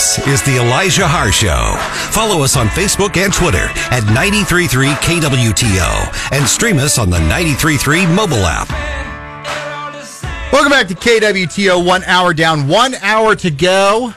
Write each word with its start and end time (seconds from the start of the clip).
This 0.00 0.26
is 0.26 0.42
the 0.44 0.56
Elijah 0.56 1.06
Haahr 1.06 1.30
Show. 1.30 1.76
Follow 2.10 2.42
us 2.42 2.56
on 2.56 2.68
Facebook 2.68 3.18
and 3.18 3.30
Twitter 3.30 3.68
at 3.92 4.02
933 4.06 4.88
KWTO 4.92 6.32
and 6.32 6.48
stream 6.48 6.78
us 6.78 6.98
on 6.98 7.10
the 7.10 7.18
933 7.18 8.06
mobile 8.06 8.46
app. 8.46 8.70
Welcome 10.50 10.70
back 10.70 10.88
to 10.88 10.94
KWTO. 10.94 11.84
One 11.84 12.02
hour 12.04 12.32
down, 12.32 12.66
one 12.66 12.94
hour 12.94 13.36
to 13.36 13.50
go. 13.50 14.14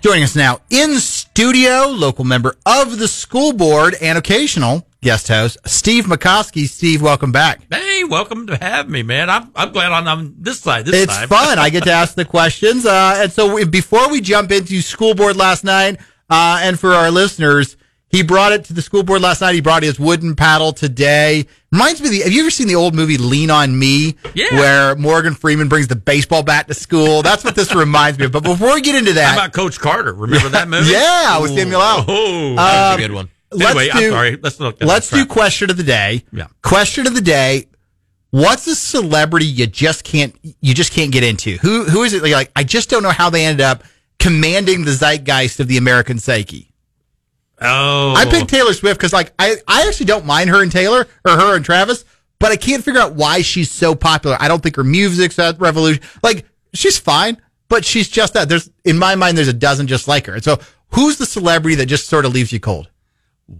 Joining 0.00 0.24
us 0.24 0.34
now 0.34 0.60
in 0.70 0.94
studio, 0.94 1.88
local 1.88 2.24
member 2.24 2.56
of 2.64 2.98
the 2.98 3.06
school 3.06 3.52
board 3.52 3.94
and 4.00 4.16
occasional 4.16 4.86
guest 5.02 5.28
host, 5.28 5.58
Steve 5.66 6.04
Makoski. 6.04 6.66
Steve, 6.66 7.02
welcome 7.02 7.32
back. 7.32 7.60
Hey, 7.70 8.04
welcome 8.04 8.46
to 8.46 8.56
have 8.56 8.88
me, 8.88 9.02
man. 9.02 9.28
I'm, 9.28 9.50
I'm 9.54 9.72
glad 9.72 9.92
I'm 9.92 10.06
on 10.08 10.34
this 10.38 10.60
side 10.60 10.86
this 10.86 10.94
it's 11.04 11.16
time. 11.16 11.28
fun. 11.28 11.58
I 11.58 11.68
get 11.70 11.84
to 11.84 11.92
ask 11.92 12.14
the 12.14 12.24
questions. 12.24 12.86
Uh, 12.86 13.16
and 13.18 13.32
so 13.32 13.54
we, 13.54 13.64
before 13.64 14.08
we 14.10 14.20
jump 14.20 14.50
into 14.52 14.80
school 14.80 15.14
board 15.14 15.36
last 15.36 15.64
night, 15.64 16.00
uh, 16.30 16.60
and 16.62 16.78
for 16.78 16.92
our 16.92 17.10
listeners, 17.10 17.76
he 18.08 18.22
brought 18.22 18.52
it 18.52 18.64
to 18.66 18.72
the 18.74 18.82
school 18.82 19.02
board 19.02 19.22
last 19.22 19.40
night. 19.40 19.54
He 19.54 19.60
brought 19.60 19.82
his 19.82 19.98
wooden 19.98 20.36
paddle 20.36 20.72
today. 20.72 21.46
Reminds 21.72 22.00
me 22.00 22.08
of 22.08 22.12
the, 22.12 22.20
have 22.20 22.32
you 22.32 22.42
ever 22.42 22.50
seen 22.50 22.68
the 22.68 22.74
old 22.76 22.94
movie 22.94 23.16
Lean 23.16 23.50
on 23.50 23.76
Me? 23.78 24.16
Yeah. 24.34 24.54
Where 24.54 24.96
Morgan 24.96 25.34
Freeman 25.34 25.68
brings 25.68 25.88
the 25.88 25.96
baseball 25.96 26.42
bat 26.42 26.68
to 26.68 26.74
school. 26.74 27.22
That's 27.22 27.42
what 27.42 27.54
this 27.56 27.74
reminds 27.74 28.18
me 28.18 28.26
of. 28.26 28.32
But 28.32 28.44
before 28.44 28.74
we 28.74 28.82
get 28.82 28.94
into 28.94 29.14
that. 29.14 29.24
How 29.24 29.34
that, 29.34 29.44
about 29.46 29.52
Coach 29.54 29.80
Carter? 29.80 30.12
Remember 30.12 30.50
that 30.50 30.68
movie? 30.68 30.90
yeah, 30.92 31.40
with 31.40 31.54
Samuel 31.56 31.80
L. 31.80 32.04
Oh, 32.06 32.56
Uh, 32.58 32.94
a 32.94 33.00
good 33.00 33.12
one. 33.12 33.30
Anyway, 33.54 33.84
let's 33.86 33.94
I'm 33.94 34.00
do- 34.00 34.10
sorry. 34.10 34.36
Let's 34.36 34.60
look. 34.60 34.76
Let's 34.82 35.10
do 35.10 35.26
question 35.26 35.70
of 35.70 35.76
the 35.76 35.82
day. 35.82 36.24
Yeah. 36.32 36.46
Question 36.62 37.06
of 37.06 37.14
the 37.14 37.20
day. 37.20 37.68
What's 38.30 38.66
a 38.66 38.74
celebrity 38.74 39.44
you 39.46 39.66
just 39.66 40.04
can't 40.04 40.34
you 40.60 40.72
just 40.74 40.92
can't 40.92 41.12
get 41.12 41.22
into? 41.22 41.58
Who 41.58 41.84
who 41.84 42.02
is 42.02 42.14
it? 42.14 42.22
Like, 42.22 42.50
I 42.56 42.64
just 42.64 42.88
don't 42.88 43.02
know 43.02 43.10
how 43.10 43.28
they 43.30 43.44
ended 43.44 43.64
up 43.64 43.84
commanding 44.18 44.84
the 44.84 44.92
zeitgeist 44.92 45.60
of 45.60 45.68
the 45.68 45.76
American 45.76 46.18
psyche. 46.18 46.72
Oh, 47.60 48.14
I 48.16 48.24
picked 48.24 48.48
Taylor 48.48 48.72
Swift 48.72 48.98
because 48.98 49.12
like 49.12 49.32
I, 49.38 49.56
I 49.68 49.86
actually 49.86 50.06
don't 50.06 50.26
mind 50.26 50.50
her 50.50 50.62
and 50.62 50.72
Taylor 50.72 51.06
or 51.24 51.32
her 51.32 51.54
and 51.56 51.64
Travis, 51.64 52.04
but 52.38 52.50
I 52.50 52.56
can't 52.56 52.82
figure 52.82 53.00
out 53.00 53.14
why 53.14 53.42
she's 53.42 53.70
so 53.70 53.94
popular. 53.94 54.36
I 54.40 54.48
don't 54.48 54.62
think 54.62 54.76
her 54.76 54.84
music's 54.84 55.38
a 55.38 55.54
revolution. 55.58 56.02
Like 56.22 56.46
she's 56.74 56.98
fine, 56.98 57.40
but 57.68 57.84
she's 57.84 58.08
just 58.08 58.34
that. 58.34 58.48
There's 58.48 58.70
in 58.84 58.98
my 58.98 59.14
mind 59.14 59.36
there's 59.36 59.48
a 59.48 59.52
dozen 59.52 59.86
just 59.86 60.08
like 60.08 60.26
her. 60.26 60.34
And 60.34 60.42
so 60.42 60.58
who's 60.88 61.18
the 61.18 61.26
celebrity 61.26 61.76
that 61.76 61.86
just 61.86 62.08
sort 62.08 62.24
of 62.24 62.32
leaves 62.32 62.52
you 62.52 62.58
cold? 62.60 62.88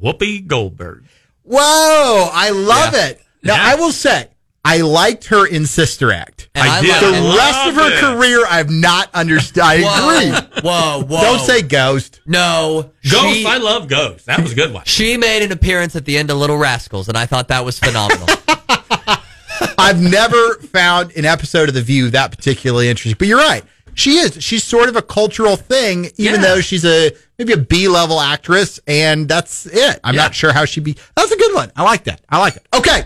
Whoopi 0.01 0.47
Goldberg. 0.47 1.05
Whoa, 1.45 2.31
I 2.33 2.51
love 2.51 2.95
Yeah. 2.95 3.07
it. 3.09 3.23
Now 3.43 3.55
Yeah. 3.57 3.73
I 3.73 3.75
will 3.75 3.93
say 3.93 4.29
I 4.65 4.79
liked 4.79 5.25
her 5.27 5.45
in 5.45 5.67
Sister 5.67 6.13
Act. 6.13 6.49
And 6.55 6.69
I 6.69 6.79
I, 6.79 6.81
did. 6.83 6.91
love 6.91 7.01
The 7.01 7.07
and- 7.17 7.27
love 7.27 7.37
rest 7.37 7.69
of 7.69 7.75
her 7.75 7.93
it. 7.93 8.01
career 8.01 8.47
I've 8.49 8.71
not 8.71 9.11
understood. 9.15 9.63
I 9.65 9.75
agree. 9.75 10.61
Whoa, 10.63 11.03
whoa. 11.05 11.21
Don't 11.21 11.41
say 11.41 11.63
Ghost. 11.63 12.21
no. 12.27 12.91
Ghost. 13.11 13.35
She, 13.35 13.45
I 13.47 13.57
love 13.57 13.89
Ghost. 13.89 14.27
That 14.27 14.41
was 14.41 14.53
a 14.53 14.55
good 14.55 14.73
one. 14.73 14.85
she 14.87 15.17
made 15.17 15.43
an 15.43 15.51
appearance 15.51 15.97
at 15.97 16.05
the 16.05 16.17
end 16.17 16.31
of 16.31 16.37
Little 16.37 16.57
Rascals, 16.59 17.09
and 17.09 17.19
I 17.19 17.27
thought 17.27 17.49
that 17.49 17.65
was 17.65 17.79
phenomenal. 17.79 18.29
I've 19.79 20.01
never 20.01 20.55
found 20.73 21.13
an 21.17 21.25
episode 21.25 21.69
of 21.69 21.75
The 21.75 21.83
View 21.83 22.11
that 22.11 22.31
particularly 22.31 22.89
interesting. 22.89 23.17
But 23.19 23.29
you're 23.29 23.39
right. 23.39 23.65
She 23.95 24.13
is. 24.19 24.43
She's 24.43 24.65
sort 24.65 24.89
of 24.89 24.97
a 24.97 25.03
cultural 25.03 25.57
thing, 25.57 26.07
even 26.17 26.41
Yeah. 26.41 26.55
though 26.55 26.61
she's 26.61 26.85
a 26.85 27.13
maybe 27.39 27.53
a 27.53 27.59
B 27.59 27.89
level 27.89 28.21
actress, 28.21 28.81
and 28.87 29.29
that's 29.29 29.67
it. 29.67 30.01
I'm 30.05 30.15
Yeah. 30.15 30.23
not 30.23 30.35
sure 30.35 30.53
how 30.53 30.65
she'd 30.65 30.85
be. 30.85 30.97
That's 31.17 31.31
a 31.31 31.37
good 31.37 31.55
one. 31.55 31.71
I 31.77 31.83
like 31.83 32.05
that. 32.05 32.21
I 32.29 32.39
like 32.39 32.57
it. 32.57 32.67
Okay. 32.75 33.05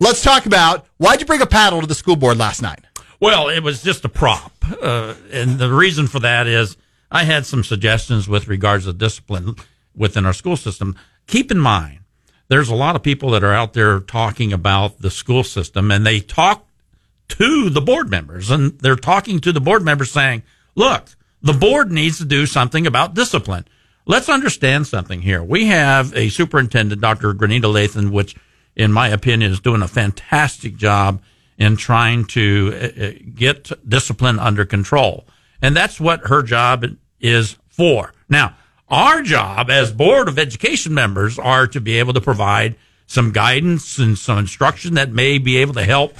Let's 0.00 0.22
talk 0.22 0.46
about 0.46 0.86
why'd 0.98 1.20
you 1.20 1.26
bring 1.26 1.40
a 1.42 1.46
paddle 1.46 1.80
to 1.80 1.86
the 1.86 1.94
school 1.94 2.16
board 2.16 2.36
last 2.38 2.62
night? 2.62 2.80
Well, 3.20 3.48
it 3.48 3.62
was 3.62 3.82
just 3.82 4.04
a 4.04 4.08
prop. 4.08 4.52
Uh, 4.82 5.14
and 5.30 5.58
the 5.58 5.70
reason 5.72 6.06
for 6.06 6.20
that 6.20 6.46
is 6.46 6.76
I 7.10 7.24
had 7.24 7.46
some 7.46 7.62
suggestions 7.64 8.26
with 8.28 8.48
regards 8.48 8.86
to 8.86 8.92
discipline 8.92 9.54
within 9.94 10.26
our 10.26 10.32
school 10.32 10.56
system. 10.56 10.96
Keep 11.26 11.50
in 11.50 11.58
mind, 11.58 12.00
there's 12.48 12.68
a 12.68 12.74
lot 12.74 12.96
of 12.96 13.02
people 13.02 13.30
that 13.30 13.44
are 13.44 13.52
out 13.52 13.72
there 13.72 14.00
talking 14.00 14.52
about 14.52 15.00
the 15.00 15.10
school 15.10 15.44
system 15.44 15.90
and 15.90 16.04
they 16.06 16.20
talk 16.20 16.66
to 17.28 17.70
the 17.70 17.80
board 17.80 18.10
members 18.10 18.50
and 18.50 18.78
they're 18.78 18.96
talking 18.96 19.40
to 19.40 19.52
the 19.52 19.60
board 19.60 19.82
members 19.82 20.10
saying, 20.10 20.42
look, 20.74 21.08
the 21.42 21.52
board 21.52 21.90
needs 21.90 22.18
to 22.18 22.24
do 22.24 22.46
something 22.46 22.86
about 22.86 23.14
discipline. 23.14 23.66
Let's 24.06 24.28
understand 24.28 24.86
something 24.86 25.22
here. 25.22 25.42
We 25.42 25.66
have 25.66 26.14
a 26.14 26.28
superintendent, 26.28 27.00
Dr. 27.00 27.32
Grenita 27.32 27.62
Lathan, 27.62 28.10
which 28.10 28.36
in 28.76 28.92
my 28.92 29.08
opinion 29.08 29.52
is 29.52 29.60
doing 29.60 29.82
a 29.82 29.88
fantastic 29.88 30.76
job 30.76 31.22
in 31.56 31.76
trying 31.76 32.24
to 32.26 32.72
uh, 32.74 33.04
uh, 33.04 33.10
get 33.34 33.70
discipline 33.88 34.38
under 34.38 34.64
control. 34.64 35.26
And 35.62 35.76
that's 35.76 36.00
what 36.00 36.26
her 36.28 36.42
job 36.42 36.84
is 37.20 37.56
for. 37.68 38.12
Now, 38.28 38.56
our 38.88 39.22
job 39.22 39.70
as 39.70 39.92
Board 39.92 40.28
of 40.28 40.38
Education 40.38 40.92
members 40.92 41.38
are 41.38 41.66
to 41.68 41.80
be 41.80 41.98
able 41.98 42.12
to 42.12 42.20
provide 42.20 42.76
some 43.06 43.32
guidance 43.32 43.98
and 43.98 44.18
some 44.18 44.38
instruction 44.38 44.94
that 44.94 45.10
may 45.10 45.38
be 45.38 45.58
able 45.58 45.74
to 45.74 45.84
help 45.84 46.14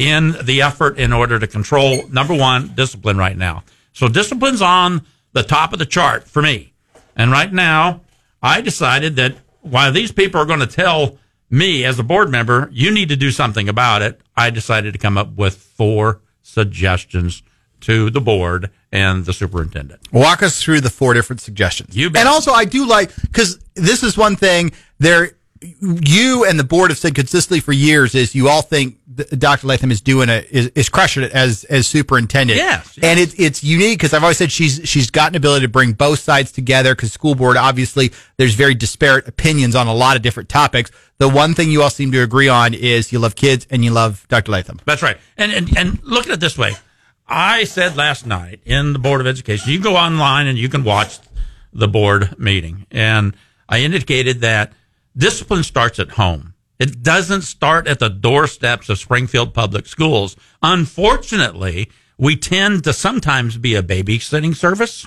in 0.00 0.34
the 0.44 0.62
effort 0.62 0.98
in 0.98 1.12
order 1.12 1.38
to 1.38 1.46
control 1.46 2.08
number 2.08 2.34
one 2.34 2.68
discipline 2.74 3.18
right 3.18 3.36
now. 3.36 3.62
So 3.92 4.08
discipline's 4.08 4.62
on 4.62 5.02
the 5.34 5.42
top 5.42 5.74
of 5.74 5.78
the 5.78 5.84
chart 5.84 6.26
for 6.26 6.40
me. 6.40 6.72
And 7.14 7.30
right 7.30 7.52
now, 7.52 8.00
I 8.42 8.62
decided 8.62 9.16
that 9.16 9.36
while 9.60 9.92
these 9.92 10.10
people 10.10 10.40
are 10.40 10.46
going 10.46 10.60
to 10.60 10.66
tell 10.66 11.18
me 11.50 11.84
as 11.84 11.98
a 11.98 12.02
board 12.02 12.30
member, 12.30 12.70
you 12.72 12.90
need 12.90 13.10
to 13.10 13.16
do 13.16 13.30
something 13.30 13.68
about 13.68 14.00
it, 14.00 14.18
I 14.34 14.48
decided 14.48 14.94
to 14.94 14.98
come 14.98 15.18
up 15.18 15.36
with 15.36 15.56
four 15.56 16.22
suggestions 16.40 17.42
to 17.80 18.08
the 18.08 18.22
board 18.22 18.70
and 18.90 19.26
the 19.26 19.34
superintendent. 19.34 20.00
Walk 20.12 20.42
us 20.42 20.62
through 20.62 20.80
the 20.80 20.88
four 20.88 21.12
different 21.12 21.42
suggestions. 21.42 21.94
You 21.94 22.08
bet. 22.08 22.20
And 22.20 22.28
also, 22.28 22.52
I 22.52 22.64
do 22.64 22.86
like 22.86 23.14
because 23.20 23.58
this 23.74 24.02
is 24.02 24.16
one 24.16 24.36
thing 24.36 24.72
there. 24.98 25.32
You 25.62 26.46
and 26.46 26.58
the 26.58 26.64
board 26.64 26.90
have 26.90 26.98
said 26.98 27.14
consistently 27.14 27.60
for 27.60 27.72
years 27.72 28.14
is 28.14 28.34
you 28.34 28.48
all 28.48 28.62
think 28.62 28.98
Dr. 29.38 29.66
Lathan 29.66 29.90
is 29.90 30.00
doing 30.00 30.30
a 30.30 30.42
is, 30.50 30.68
is 30.68 30.88
crushing 30.88 31.22
it 31.22 31.32
as 31.32 31.64
as 31.64 31.86
superintendent. 31.86 32.56
Yes, 32.56 32.96
yes. 32.96 33.04
and 33.04 33.20
it, 33.20 33.38
it's 33.38 33.62
unique 33.62 33.98
because 33.98 34.14
I've 34.14 34.22
always 34.22 34.38
said 34.38 34.50
she's 34.50 34.80
she's 34.84 35.10
got 35.10 35.32
an 35.32 35.36
ability 35.36 35.66
to 35.66 35.70
bring 35.70 35.92
both 35.92 36.20
sides 36.20 36.50
together. 36.50 36.94
Because 36.94 37.12
school 37.12 37.34
board 37.34 37.58
obviously 37.58 38.10
there's 38.38 38.54
very 38.54 38.74
disparate 38.74 39.28
opinions 39.28 39.74
on 39.74 39.86
a 39.86 39.94
lot 39.94 40.16
of 40.16 40.22
different 40.22 40.48
topics. 40.48 40.90
The 41.18 41.28
one 41.28 41.52
thing 41.52 41.70
you 41.70 41.82
all 41.82 41.90
seem 41.90 42.10
to 42.12 42.22
agree 42.22 42.48
on 42.48 42.72
is 42.72 43.12
you 43.12 43.18
love 43.18 43.36
kids 43.36 43.66
and 43.68 43.84
you 43.84 43.90
love 43.90 44.26
Dr. 44.28 44.52
Lathan. 44.52 44.80
That's 44.86 45.02
right. 45.02 45.18
And, 45.36 45.52
and, 45.52 45.76
and 45.76 46.02
look 46.02 46.26
at 46.26 46.32
it 46.32 46.40
this 46.40 46.56
way. 46.56 46.72
I 47.28 47.64
said 47.64 47.94
last 47.94 48.26
night 48.26 48.60
in 48.64 48.94
the 48.94 48.98
Board 48.98 49.20
of 49.20 49.26
Education, 49.26 49.70
you 49.70 49.76
can 49.78 49.84
go 49.84 49.96
online 49.98 50.46
and 50.46 50.56
you 50.56 50.70
can 50.70 50.82
watch 50.82 51.18
the 51.74 51.86
board 51.86 52.38
meeting. 52.38 52.86
And 52.90 53.36
I 53.68 53.80
indicated 53.80 54.40
that 54.40 54.72
discipline 55.16 55.62
starts 55.62 55.98
at 55.98 56.12
home. 56.12 56.54
It 56.78 57.02
doesn't 57.02 57.42
start 57.42 57.86
at 57.86 57.98
the 57.98 58.08
doorsteps 58.08 58.88
of 58.88 58.98
Springfield 58.98 59.52
Public 59.52 59.86
Schools. 59.86 60.34
Unfortunately, 60.62 61.90
we 62.16 62.36
tend 62.36 62.84
to 62.84 62.92
sometimes 62.92 63.58
be 63.58 63.74
a 63.74 63.82
babysitting 63.82 64.56
service. 64.56 65.06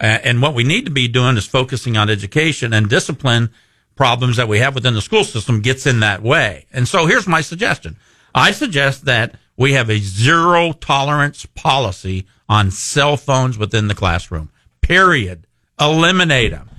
Uh, 0.00 0.18
and 0.22 0.42
what 0.42 0.54
we 0.54 0.64
need 0.64 0.84
to 0.84 0.90
be 0.90 1.08
doing 1.08 1.36
is 1.36 1.46
focusing 1.46 1.96
on 1.96 2.10
education 2.10 2.72
and 2.72 2.88
discipline 2.88 3.50
problems 3.96 4.36
that 4.36 4.48
we 4.48 4.58
have 4.58 4.74
within 4.74 4.94
the 4.94 5.00
school 5.00 5.24
system 5.24 5.60
gets 5.60 5.86
in 5.86 6.00
that 6.00 6.22
way. 6.22 6.66
And 6.72 6.86
so 6.86 7.06
here's 7.06 7.26
my 7.26 7.40
suggestion. 7.40 7.96
I 8.34 8.52
suggest 8.52 9.06
that 9.06 9.34
we 9.56 9.72
have 9.72 9.90
a 9.90 9.98
zero 9.98 10.72
tolerance 10.72 11.46
policy 11.46 12.26
on 12.48 12.70
cell 12.70 13.16
phones 13.16 13.58
within 13.58 13.88
the 13.88 13.94
classroom. 13.94 14.50
Period. 14.80 15.46
Eliminate 15.80 16.52
them. 16.52 16.70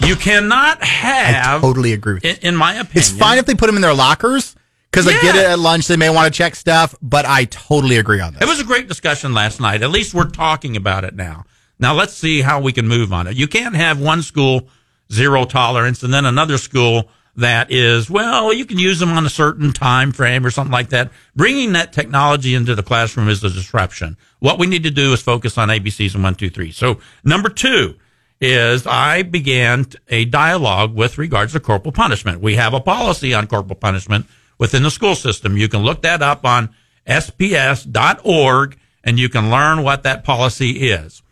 You 0.00 0.16
cannot 0.16 0.82
have. 0.82 1.62
I 1.62 1.66
totally 1.66 1.92
agree 1.92 2.20
in, 2.22 2.36
in 2.42 2.56
my 2.56 2.74
opinion. 2.74 2.98
It's 2.98 3.10
fine 3.10 3.38
if 3.38 3.46
they 3.46 3.54
put 3.54 3.66
them 3.66 3.76
in 3.76 3.82
their 3.82 3.94
lockers 3.94 4.54
because 4.90 5.06
they 5.06 5.20
get 5.20 5.34
it 5.34 5.44
at 5.44 5.58
lunch. 5.58 5.86
They 5.88 5.96
may 5.96 6.10
want 6.10 6.32
to 6.32 6.36
check 6.36 6.54
stuff, 6.54 6.94
but 7.02 7.26
I 7.26 7.46
totally 7.46 7.96
agree 7.96 8.20
on 8.20 8.34
this. 8.34 8.42
It 8.42 8.48
was 8.48 8.60
a 8.60 8.64
great 8.64 8.88
discussion 8.88 9.34
last 9.34 9.60
night. 9.60 9.82
At 9.82 9.90
least 9.90 10.14
we're 10.14 10.30
talking 10.30 10.76
about 10.76 11.04
it 11.04 11.14
now. 11.14 11.44
Now 11.78 11.94
let's 11.94 12.12
see 12.12 12.42
how 12.42 12.60
we 12.60 12.72
can 12.72 12.86
move 12.86 13.12
on 13.12 13.26
it. 13.26 13.36
You 13.36 13.48
can't 13.48 13.74
have 13.74 14.00
one 14.00 14.22
school 14.22 14.68
zero 15.12 15.44
tolerance 15.44 16.02
and 16.02 16.14
then 16.14 16.24
another 16.24 16.58
school 16.58 17.08
that 17.36 17.72
is 17.72 18.08
well, 18.08 18.52
you 18.52 18.64
can 18.64 18.78
use 18.78 19.00
them 19.00 19.10
on 19.10 19.26
a 19.26 19.30
certain 19.30 19.72
time 19.72 20.12
frame 20.12 20.46
or 20.46 20.50
something 20.50 20.72
like 20.72 20.90
that. 20.90 21.10
Bringing 21.34 21.72
that 21.72 21.92
technology 21.92 22.54
into 22.54 22.74
the 22.74 22.82
classroom 22.82 23.28
is 23.28 23.42
a 23.42 23.50
disruption. 23.50 24.16
What 24.38 24.58
we 24.58 24.66
need 24.66 24.84
to 24.84 24.90
do 24.90 25.12
is 25.12 25.20
focus 25.20 25.58
on 25.58 25.68
ABCs 25.68 26.14
and 26.14 26.22
one, 26.22 26.36
two, 26.36 26.50
three. 26.50 26.70
So 26.70 27.00
number 27.24 27.48
two 27.48 27.96
is 28.40 28.86
I 28.86 29.22
began 29.22 29.86
a 30.08 30.24
dialogue 30.24 30.94
with 30.94 31.18
regards 31.18 31.52
to 31.52 31.60
corporal 31.60 31.92
punishment. 31.92 32.40
We 32.40 32.56
have 32.56 32.74
a 32.74 32.80
policy 32.80 33.32
on 33.32 33.46
corporal 33.46 33.76
punishment 33.76 34.26
within 34.58 34.82
the 34.82 34.90
school 34.90 35.14
system. 35.14 35.56
You 35.56 35.68
can 35.68 35.82
look 35.82 36.02
that 36.02 36.22
up 36.22 36.44
on 36.44 36.74
sps.org 37.06 38.78
and 39.02 39.18
you 39.18 39.28
can 39.28 39.50
learn 39.50 39.82
what 39.82 40.02
that 40.02 40.24
policy 40.24 40.90
is. 40.90 41.22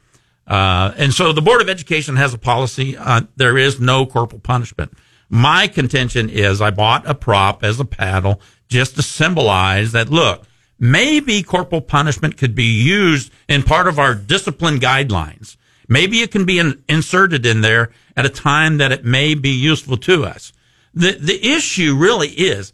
Uh, 0.46 0.92
and 0.96 1.14
so 1.14 1.32
the 1.32 1.42
Board 1.42 1.62
of 1.62 1.68
Education 1.68 2.16
has 2.16 2.34
a 2.34 2.38
policy. 2.38 2.96
Uh, 2.96 3.22
there 3.36 3.56
is 3.56 3.80
no 3.80 4.04
corporal 4.06 4.40
punishment. 4.40 4.92
My 5.28 5.66
contention 5.66 6.28
is 6.28 6.60
I 6.60 6.70
bought 6.70 7.08
a 7.08 7.14
prop 7.14 7.64
as 7.64 7.80
a 7.80 7.84
paddle 7.84 8.40
just 8.68 8.96
to 8.96 9.02
symbolize 9.02 9.92
that, 9.92 10.10
look, 10.10 10.44
maybe 10.78 11.42
corporal 11.42 11.80
punishment 11.80 12.36
could 12.36 12.54
be 12.54 12.64
used 12.64 13.32
in 13.48 13.62
part 13.62 13.86
of 13.86 13.98
our 13.98 14.14
discipline 14.14 14.78
guidelines. 14.78 15.56
Maybe 15.92 16.20
it 16.20 16.30
can 16.30 16.44
be 16.44 16.58
in, 16.58 16.82
inserted 16.88 17.44
in 17.44 17.60
there 17.60 17.90
at 18.16 18.24
a 18.24 18.30
time 18.30 18.78
that 18.78 18.92
it 18.92 19.04
may 19.04 19.34
be 19.34 19.50
useful 19.50 19.96
to 19.98 20.24
us. 20.24 20.52
The 20.94 21.12
the 21.12 21.46
issue 21.46 21.96
really 21.96 22.28
is 22.28 22.72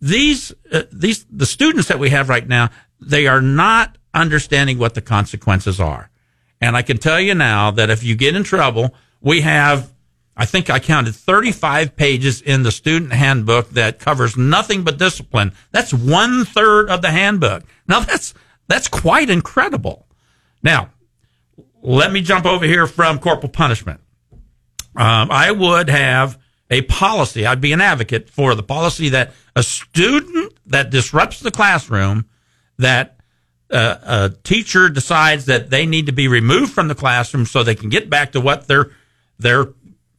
these 0.00 0.52
uh, 0.70 0.82
these 0.92 1.26
the 1.30 1.46
students 1.46 1.88
that 1.88 1.98
we 1.98 2.10
have 2.10 2.28
right 2.28 2.46
now 2.46 2.70
they 3.00 3.26
are 3.26 3.40
not 3.40 3.98
understanding 4.14 4.78
what 4.78 4.94
the 4.94 5.00
consequences 5.00 5.80
are. 5.80 6.10
And 6.60 6.76
I 6.76 6.82
can 6.82 6.98
tell 6.98 7.20
you 7.20 7.34
now 7.34 7.72
that 7.72 7.90
if 7.90 8.04
you 8.04 8.14
get 8.14 8.36
in 8.36 8.44
trouble, 8.44 8.94
we 9.20 9.40
have 9.40 9.92
I 10.36 10.46
think 10.46 10.70
I 10.70 10.78
counted 10.78 11.14
35 11.14 11.94
pages 11.96 12.40
in 12.40 12.62
the 12.62 12.72
student 12.72 13.12
handbook 13.12 13.70
that 13.70 13.98
covers 13.98 14.36
nothing 14.36 14.82
but 14.82 14.98
discipline. 14.98 15.52
That's 15.72 15.92
one 15.92 16.44
third 16.44 16.88
of 16.88 17.02
the 17.02 17.10
handbook. 17.10 17.64
Now 17.86 18.00
that's, 18.00 18.32
that's 18.66 18.88
quite 18.88 19.28
incredible. 19.28 20.06
Now, 20.62 20.91
let 21.82 22.12
me 22.12 22.22
jump 22.22 22.46
over 22.46 22.64
here 22.64 22.86
from 22.86 23.18
corporal 23.18 23.50
punishment. 23.50 24.00
Um, 24.96 25.30
I 25.30 25.50
would 25.50 25.88
have 25.88 26.38
a 26.70 26.82
policy. 26.82 27.44
I'd 27.44 27.60
be 27.60 27.72
an 27.72 27.80
advocate 27.80 28.30
for 28.30 28.54
the 28.54 28.62
policy 28.62 29.10
that 29.10 29.32
a 29.54 29.62
student 29.62 30.54
that 30.66 30.90
disrupts 30.90 31.40
the 31.40 31.50
classroom, 31.50 32.26
that 32.78 33.18
uh, 33.70 33.96
a 34.02 34.34
teacher 34.42 34.88
decides 34.88 35.46
that 35.46 35.70
they 35.70 35.86
need 35.86 36.06
to 36.06 36.12
be 36.12 36.28
removed 36.28 36.72
from 36.72 36.88
the 36.88 36.94
classroom 36.94 37.46
so 37.46 37.62
they 37.62 37.74
can 37.74 37.88
get 37.88 38.08
back 38.08 38.32
to 38.32 38.40
what 38.40 38.66
they're 38.68 38.90
they're 39.38 39.68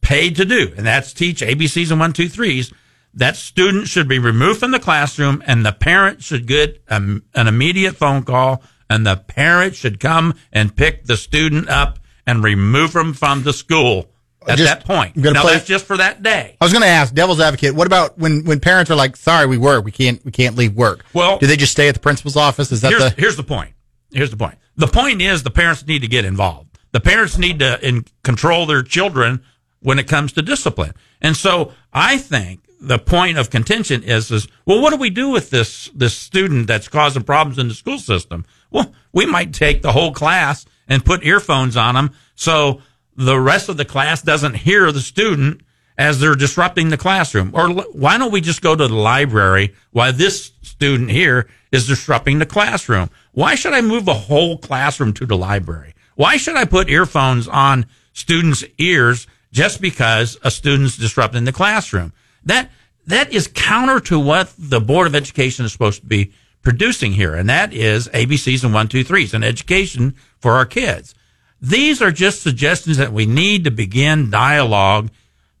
paid 0.00 0.36
to 0.36 0.44
do, 0.44 0.72
and 0.76 0.86
that's 0.86 1.14
teach 1.14 1.40
ABCs 1.40 1.90
and 1.90 1.98
one, 1.98 2.12
two, 2.12 2.28
threes. 2.28 2.72
That 3.14 3.36
student 3.36 3.86
should 3.86 4.08
be 4.08 4.18
removed 4.18 4.60
from 4.60 4.72
the 4.72 4.80
classroom, 4.80 5.42
and 5.46 5.64
the 5.64 5.72
parent 5.72 6.22
should 6.22 6.46
get 6.46 6.82
an 6.88 7.22
immediate 7.34 7.96
phone 7.96 8.24
call, 8.24 8.62
and 8.88 9.06
the 9.06 9.16
parent 9.16 9.74
should 9.74 10.00
come 10.00 10.34
and 10.52 10.74
pick 10.74 11.04
the 11.04 11.16
student 11.16 11.68
up 11.68 11.98
and 12.26 12.42
remove 12.42 12.92
them 12.92 13.12
from 13.12 13.42
the 13.42 13.52
school 13.52 14.08
at 14.46 14.58
Just- 14.58 14.68
that 14.68 14.84
point. 14.84 15.16
Now 15.16 15.42
play- 15.42 15.54
that's 15.54 15.66
just 15.66 15.86
for 15.86 15.96
that 15.96 16.22
day. 16.22 16.56
I 16.60 16.64
was 16.64 16.72
going 16.72 16.82
to 16.82 16.88
ask, 16.88 17.14
devil's 17.14 17.40
advocate. 17.40 17.74
What 17.74 17.86
about 17.86 18.18
when 18.18 18.44
when 18.44 18.60
parents 18.60 18.90
are 18.90 18.94
like, 18.94 19.16
"Sorry, 19.16 19.46
we 19.46 19.58
work. 19.58 19.84
We 19.84 19.90
can't. 19.90 20.22
We 20.24 20.32
can't 20.32 20.56
leave 20.56 20.74
work." 20.74 21.04
Well- 21.12 21.38
do 21.38 21.46
they 21.46 21.56
just 21.56 21.72
stay 21.72 21.88
at 21.88 21.94
the 21.94 22.00
principal's 22.00 22.36
office? 22.36 22.70
Is 22.72 22.80
that 22.82 22.90
here's, 22.90 23.02
the? 23.02 23.10
here's 23.20 23.36
the 23.36 23.42
point. 23.42 23.72
Here's 24.12 24.30
the 24.30 24.36
point. 24.36 24.56
The 24.76 24.86
point 24.86 25.22
is 25.22 25.42
the 25.42 25.50
parents 25.50 25.86
need 25.86 26.02
to 26.02 26.08
get 26.08 26.24
involved. 26.24 26.78
The 26.92 27.00
parents 27.00 27.36
need 27.38 27.58
to 27.58 27.84
in, 27.86 28.04
control 28.22 28.66
their 28.66 28.82
children 28.82 29.42
when 29.80 29.98
it 29.98 30.06
comes 30.08 30.32
to 30.32 30.42
discipline. 30.42 30.92
And 31.20 31.36
so 31.36 31.72
I 31.92 32.18
think 32.18 32.60
the 32.80 32.98
point 32.98 33.38
of 33.38 33.50
contention 33.50 34.02
is, 34.02 34.30
is, 34.30 34.46
well, 34.66 34.80
what 34.80 34.90
do 34.90 34.96
we 34.96 35.10
do 35.10 35.30
with 35.30 35.50
this, 35.50 35.90
this 35.94 36.14
student 36.14 36.66
that's 36.66 36.86
causing 36.88 37.22
problems 37.22 37.58
in 37.58 37.68
the 37.68 37.74
school 37.74 37.98
system? 37.98 38.44
Well, 38.74 38.92
we 39.12 39.24
might 39.24 39.54
take 39.54 39.82
the 39.82 39.92
whole 39.92 40.12
class 40.12 40.66
and 40.88 41.04
put 41.04 41.24
earphones 41.24 41.76
on 41.76 41.94
them 41.94 42.10
so 42.34 42.82
the 43.16 43.38
rest 43.38 43.68
of 43.68 43.76
the 43.76 43.84
class 43.84 44.20
doesn't 44.20 44.54
hear 44.54 44.90
the 44.90 45.00
student 45.00 45.60
as 45.96 46.18
they're 46.18 46.34
disrupting 46.34 46.88
the 46.88 46.96
classroom. 46.96 47.52
Or 47.54 47.68
why 47.68 48.18
don't 48.18 48.32
we 48.32 48.40
just 48.40 48.62
go 48.62 48.74
to 48.74 48.88
the 48.88 48.94
library 48.94 49.74
while 49.92 50.12
this 50.12 50.50
student 50.62 51.10
here 51.10 51.48
is 51.70 51.86
disrupting 51.86 52.40
the 52.40 52.46
classroom? 52.46 53.10
Why 53.30 53.54
should 53.54 53.74
I 53.74 53.80
move 53.80 54.04
the 54.04 54.14
whole 54.14 54.58
classroom 54.58 55.12
to 55.14 55.26
the 55.26 55.36
library? 55.36 55.94
Why 56.16 56.36
should 56.36 56.56
I 56.56 56.64
put 56.64 56.90
earphones 56.90 57.46
on 57.46 57.86
students' 58.12 58.64
ears 58.78 59.28
just 59.52 59.80
because 59.80 60.36
a 60.42 60.50
student's 60.50 60.96
disrupting 60.96 61.44
the 61.44 61.52
classroom? 61.52 62.12
That, 62.44 62.72
that 63.06 63.32
is 63.32 63.46
counter 63.46 64.00
to 64.00 64.18
what 64.18 64.52
the 64.58 64.80
Board 64.80 65.06
of 65.06 65.14
Education 65.14 65.64
is 65.64 65.72
supposed 65.72 66.00
to 66.00 66.06
be 66.06 66.32
producing 66.64 67.12
here. 67.12 67.34
And 67.34 67.48
that 67.48 67.72
is 67.72 68.08
ABCs 68.08 68.64
and 68.64 68.74
one, 68.74 68.88
two, 68.88 69.04
threes, 69.04 69.34
an 69.34 69.44
education 69.44 70.16
for 70.40 70.52
our 70.52 70.66
kids. 70.66 71.14
These 71.60 72.02
are 72.02 72.10
just 72.10 72.42
suggestions 72.42 72.96
that 72.96 73.12
we 73.12 73.26
need 73.26 73.64
to 73.64 73.70
begin 73.70 74.30
dialogue 74.30 75.10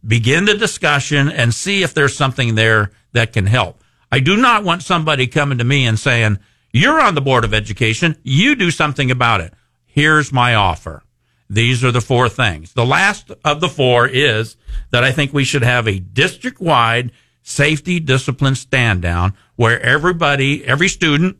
begin 0.06 0.44
the 0.44 0.56
discussion 0.56 1.30
and 1.30 1.54
see 1.54 1.82
if 1.82 1.94
there's 1.94 2.16
something 2.16 2.54
there 2.54 2.90
that 3.12 3.32
can 3.32 3.46
help. 3.46 3.82
I 4.12 4.20
do 4.20 4.36
not 4.36 4.64
want 4.64 4.82
somebody 4.82 5.26
coming 5.26 5.58
to 5.58 5.64
me 5.64 5.86
and 5.86 5.98
saying, 5.98 6.38
you're 6.72 7.00
on 7.00 7.14
the 7.14 7.20
board 7.20 7.44
of 7.44 7.54
education. 7.54 8.16
You 8.22 8.54
do 8.54 8.70
something 8.70 9.10
about 9.10 9.40
it. 9.40 9.54
Here's 9.86 10.32
my 10.32 10.54
offer. 10.54 11.02
These 11.48 11.84
are 11.84 11.92
the 11.92 12.00
four 12.00 12.28
things. 12.28 12.72
The 12.72 12.86
last 12.86 13.30
of 13.44 13.60
the 13.60 13.68
four 13.68 14.06
is 14.08 14.56
that 14.90 15.04
I 15.04 15.12
think 15.12 15.32
we 15.32 15.44
should 15.44 15.62
have 15.62 15.86
a 15.86 16.00
district 16.00 16.60
wide 16.60 17.12
safety 17.44 18.00
discipline 18.00 18.56
stand 18.56 19.02
down 19.02 19.34
where 19.54 19.80
everybody, 19.80 20.64
every 20.64 20.88
student, 20.88 21.36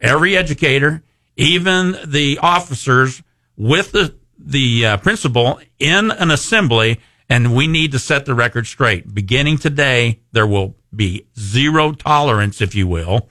every 0.00 0.36
educator, 0.36 1.02
even 1.36 1.98
the 2.06 2.38
officers 2.40 3.22
with 3.56 3.92
the 3.92 4.14
the 4.38 4.86
uh, 4.86 4.96
principal 4.98 5.60
in 5.78 6.10
an 6.10 6.30
assembly, 6.30 7.00
and 7.28 7.54
we 7.54 7.66
need 7.66 7.92
to 7.92 7.98
set 7.98 8.26
the 8.26 8.34
record 8.34 8.66
straight. 8.66 9.14
Beginning 9.14 9.58
today, 9.58 10.20
there 10.32 10.46
will 10.46 10.76
be 10.94 11.26
zero 11.38 11.92
tolerance, 11.92 12.60
if 12.60 12.74
you 12.74 12.86
will, 12.86 13.28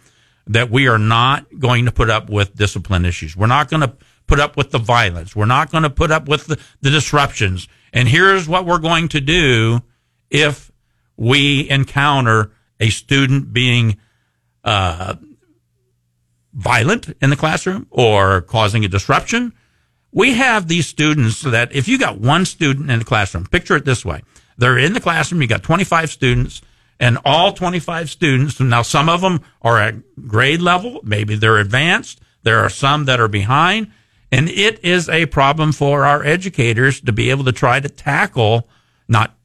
that 0.47 0.69
we 0.69 0.87
are 0.87 0.97
not 0.97 1.59
going 1.59 1.85
to 1.85 1.91
put 1.91 2.09
up 2.09 2.29
with 2.29 2.55
discipline 2.55 3.05
issues. 3.05 3.35
We're 3.35 3.47
not 3.47 3.69
going 3.69 3.81
to 3.81 3.95
put 4.27 4.39
up 4.39 4.57
with 4.57 4.71
the 4.71 4.79
violence. 4.79 5.35
We're 5.35 5.45
not 5.45 5.71
going 5.71 5.83
to 5.83 5.89
put 5.89 6.11
up 6.11 6.27
with 6.27 6.47
the, 6.47 6.59
the 6.81 6.89
disruptions. 6.89 7.67
And 7.91 8.07
here's 8.07 8.47
what 8.47 8.65
we're 8.65 8.79
going 8.79 9.09
to 9.09 9.21
do 9.21 9.81
if 10.29 10.71
we 11.17 11.69
encounter 11.69 12.51
a 12.79 12.89
student 12.89 13.53
being 13.53 13.97
uh, 14.63 15.15
violent 16.53 17.15
in 17.21 17.29
the 17.29 17.35
classroom 17.35 17.87
or 17.89 18.41
causing 18.41 18.85
a 18.85 18.87
disruption. 18.87 19.53
We 20.11 20.33
have 20.33 20.67
these 20.67 20.87
students 20.87 21.41
that 21.41 21.73
if 21.73 21.87
you 21.87 21.97
got 21.97 22.19
one 22.19 22.45
student 22.45 22.91
in 22.91 22.99
the 22.99 23.05
classroom, 23.05 23.45
picture 23.45 23.75
it 23.75 23.85
this 23.85 24.05
way. 24.05 24.21
They're 24.57 24.77
in 24.77 24.93
the 24.93 25.01
classroom, 25.01 25.41
you 25.41 25.47
got 25.47 25.63
25 25.63 26.11
students 26.11 26.61
and 26.99 27.17
all 27.25 27.53
25 27.53 28.09
students, 28.09 28.59
now 28.59 28.83
some 28.83 29.09
of 29.09 29.21
them 29.21 29.41
are 29.61 29.79
at 29.79 30.27
grade 30.27 30.61
level, 30.61 31.01
maybe 31.03 31.35
they're 31.35 31.57
advanced. 31.57 32.21
There 32.43 32.59
are 32.59 32.69
some 32.69 33.05
that 33.05 33.19
are 33.19 33.27
behind 33.27 33.91
and 34.33 34.49
it 34.49 34.83
is 34.83 35.09
a 35.09 35.27
problem 35.27 35.71
for 35.71 36.05
our 36.05 36.23
educators 36.23 36.99
to 37.01 37.11
be 37.11 37.29
able 37.29 37.43
to 37.43 37.51
try 37.51 37.79
to 37.79 37.87
tackle, 37.87 38.67
not 39.07 39.35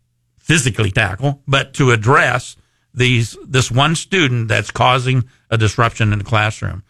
physically 0.49 0.91
tackle, 0.91 1.43
but 1.47 1.75
to 1.75 1.93
address 1.93 2.57
these, 2.93 3.37
this 3.47 3.71
one 3.71 3.95
student 3.95 4.49
that's 4.49 4.73
causing 4.73 5.25
a 5.51 5.57
disruption 5.57 6.13
in 6.13 6.19
the 6.19 6.25
classroom 6.25 6.83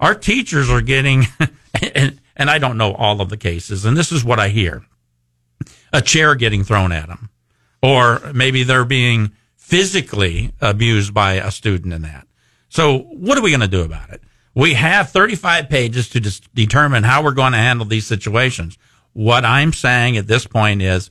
our 0.00 0.14
teachers 0.14 0.70
are 0.70 0.80
getting, 0.80 1.26
and, 1.94 2.20
and 2.36 2.50
I 2.50 2.58
don't 2.58 2.76
know 2.76 2.92
all 2.94 3.20
of 3.20 3.30
the 3.30 3.36
cases, 3.36 3.84
and 3.84 3.96
this 3.96 4.12
is 4.12 4.24
what 4.24 4.38
I 4.38 4.48
hear 4.48 4.84
a 5.92 6.02
chair 6.02 6.34
getting 6.34 6.64
thrown 6.64 6.92
at 6.92 7.06
them, 7.06 7.30
or 7.82 8.20
maybe 8.34 8.64
they're 8.64 8.84
being 8.84 9.32
physically 9.56 10.52
abused 10.60 11.14
by 11.14 11.34
a 11.34 11.50
student 11.50 11.94
in 11.94 12.02
that. 12.02 12.26
So, 12.68 12.98
what 12.98 13.38
are 13.38 13.42
we 13.42 13.50
going 13.50 13.60
to 13.60 13.68
do 13.68 13.82
about 13.82 14.10
it? 14.10 14.20
We 14.54 14.74
have 14.74 15.10
35 15.10 15.68
pages 15.68 16.08
to 16.10 16.20
dis- 16.20 16.40
determine 16.52 17.04
how 17.04 17.22
we're 17.22 17.32
going 17.32 17.52
to 17.52 17.58
handle 17.58 17.86
these 17.86 18.06
situations. 18.06 18.76
What 19.12 19.44
I'm 19.44 19.72
saying 19.72 20.16
at 20.16 20.26
this 20.26 20.46
point 20.46 20.82
is 20.82 21.10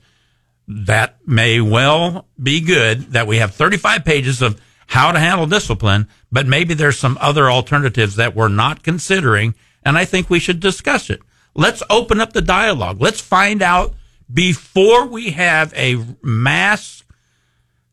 that 0.66 1.18
may 1.26 1.60
well 1.60 2.26
be 2.42 2.60
good 2.60 3.12
that 3.12 3.26
we 3.26 3.38
have 3.38 3.54
35 3.54 4.04
pages 4.04 4.42
of 4.42 4.60
how 4.86 5.12
to 5.12 5.18
handle 5.18 5.46
discipline, 5.46 6.08
but 6.30 6.46
maybe 6.46 6.74
there's 6.74 6.98
some 6.98 7.18
other 7.20 7.50
alternatives 7.50 8.16
that 8.16 8.34
we're 8.34 8.48
not 8.48 8.82
considering, 8.82 9.54
and 9.82 9.96
I 9.96 10.04
think 10.04 10.28
we 10.28 10.38
should 10.38 10.60
discuss 10.60 11.10
it. 11.10 11.20
Let's 11.54 11.82
open 11.88 12.20
up 12.20 12.32
the 12.32 12.42
dialogue. 12.42 13.00
Let's 13.00 13.20
find 13.20 13.62
out 13.62 13.94
before 14.32 15.06
we 15.06 15.30
have 15.30 15.72
a 15.76 16.04
mass 16.22 17.04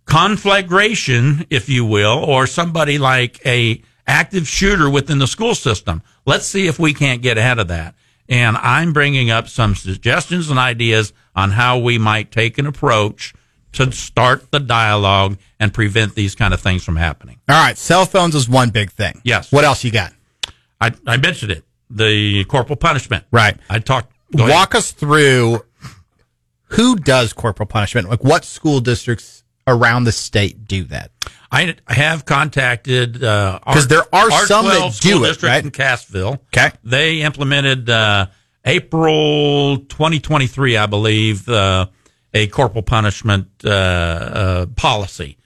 conflagration, 0.06 1.46
if 1.50 1.70
you 1.70 1.86
will, 1.86 2.18
or 2.18 2.48
somebody 2.48 2.98
like 2.98 3.46
a 3.46 3.82
active 4.08 4.48
shooter 4.48 4.90
within 4.90 5.20
the 5.20 5.28
school 5.28 5.56
system. 5.56 6.02
Let's 6.26 6.46
see 6.46 6.68
if 6.68 6.80
we 6.80 6.94
can't 6.94 7.22
get 7.22 7.38
ahead 7.38 7.60
of 7.60 7.68
that. 7.68 7.96
And 8.28 8.58
I'm 8.58 8.94
bringing 8.94 9.30
up 9.30 9.48
some 9.48 9.76
suggestions 9.76 10.50
and 10.50 10.60
ideas 10.60 11.14
on 11.36 11.52
how 11.52 11.78
we 11.80 11.98
might 11.98 12.32
take 12.32 12.58
an 12.58 12.66
approach 12.66 13.34
to 13.74 13.92
start 13.92 14.52
the 14.52 14.60
dialogue 14.60 15.38
and 15.60 15.74
prevent 15.74 16.14
these 16.16 16.36
kind 16.36 16.54
of 16.54 16.60
things 16.60 16.84
from 16.84 16.98
happening. 16.98 17.40
All 17.48 17.56
right, 17.64 17.78
cell 17.78 18.06
phones 18.06 18.36
is 18.36 18.50
one 18.50 18.70
big 18.70 18.92
thing. 18.92 19.22
Yes. 19.24 19.52
What 19.52 19.64
else 19.64 19.84
you 19.84 19.92
got? 19.92 20.12
I, 20.82 20.92
I 21.08 21.18
mentioned 21.18 21.52
it, 21.52 21.64
the 21.90 22.44
corporal 22.46 22.76
punishment. 22.76 23.24
Right. 23.32 23.58
I 23.70 23.80
talked. 23.80 24.12
go 24.36 24.44
ahead. 24.44 24.54
Walk 24.54 24.76
us 24.76 24.92
through 24.92 25.64
who 26.66 26.96
does 26.96 27.34
corporal 27.34 27.68
punishment. 27.68 28.10
Like 28.10 28.24
what 28.24 28.44
school 28.46 28.80
districts 28.80 29.44
around 29.68 30.06
the 30.06 30.12
state 30.12 30.68
do 30.68 30.84
that? 30.86 31.12
I 31.54 31.76
have 31.88 32.24
contacted 32.26 33.22
uh, 33.24 33.60
'Cause 33.66 33.88
there 33.88 34.04
are 34.14 34.30
R12 34.30 34.46
some 34.48 34.66
that 34.68 34.94
school 34.94 35.12
do 35.20 35.24
it, 35.26 35.28
district 35.30 35.52
right? 35.54 35.64
in 35.66 35.72
Cassville. 35.72 36.40
Okay. 36.56 36.72
they 36.84 37.22
implemented 37.22 37.90
uh, 37.90 38.28
April 38.66 39.78
2023, 39.78 40.78
I 40.78 40.86
believe, 40.86 41.48
uh, 41.50 41.88
a 42.34 42.48
corporal 42.48 42.84
punishment 42.84 43.48
uh, 43.66 43.70
uh, 43.70 44.66
policy. 44.76 45.38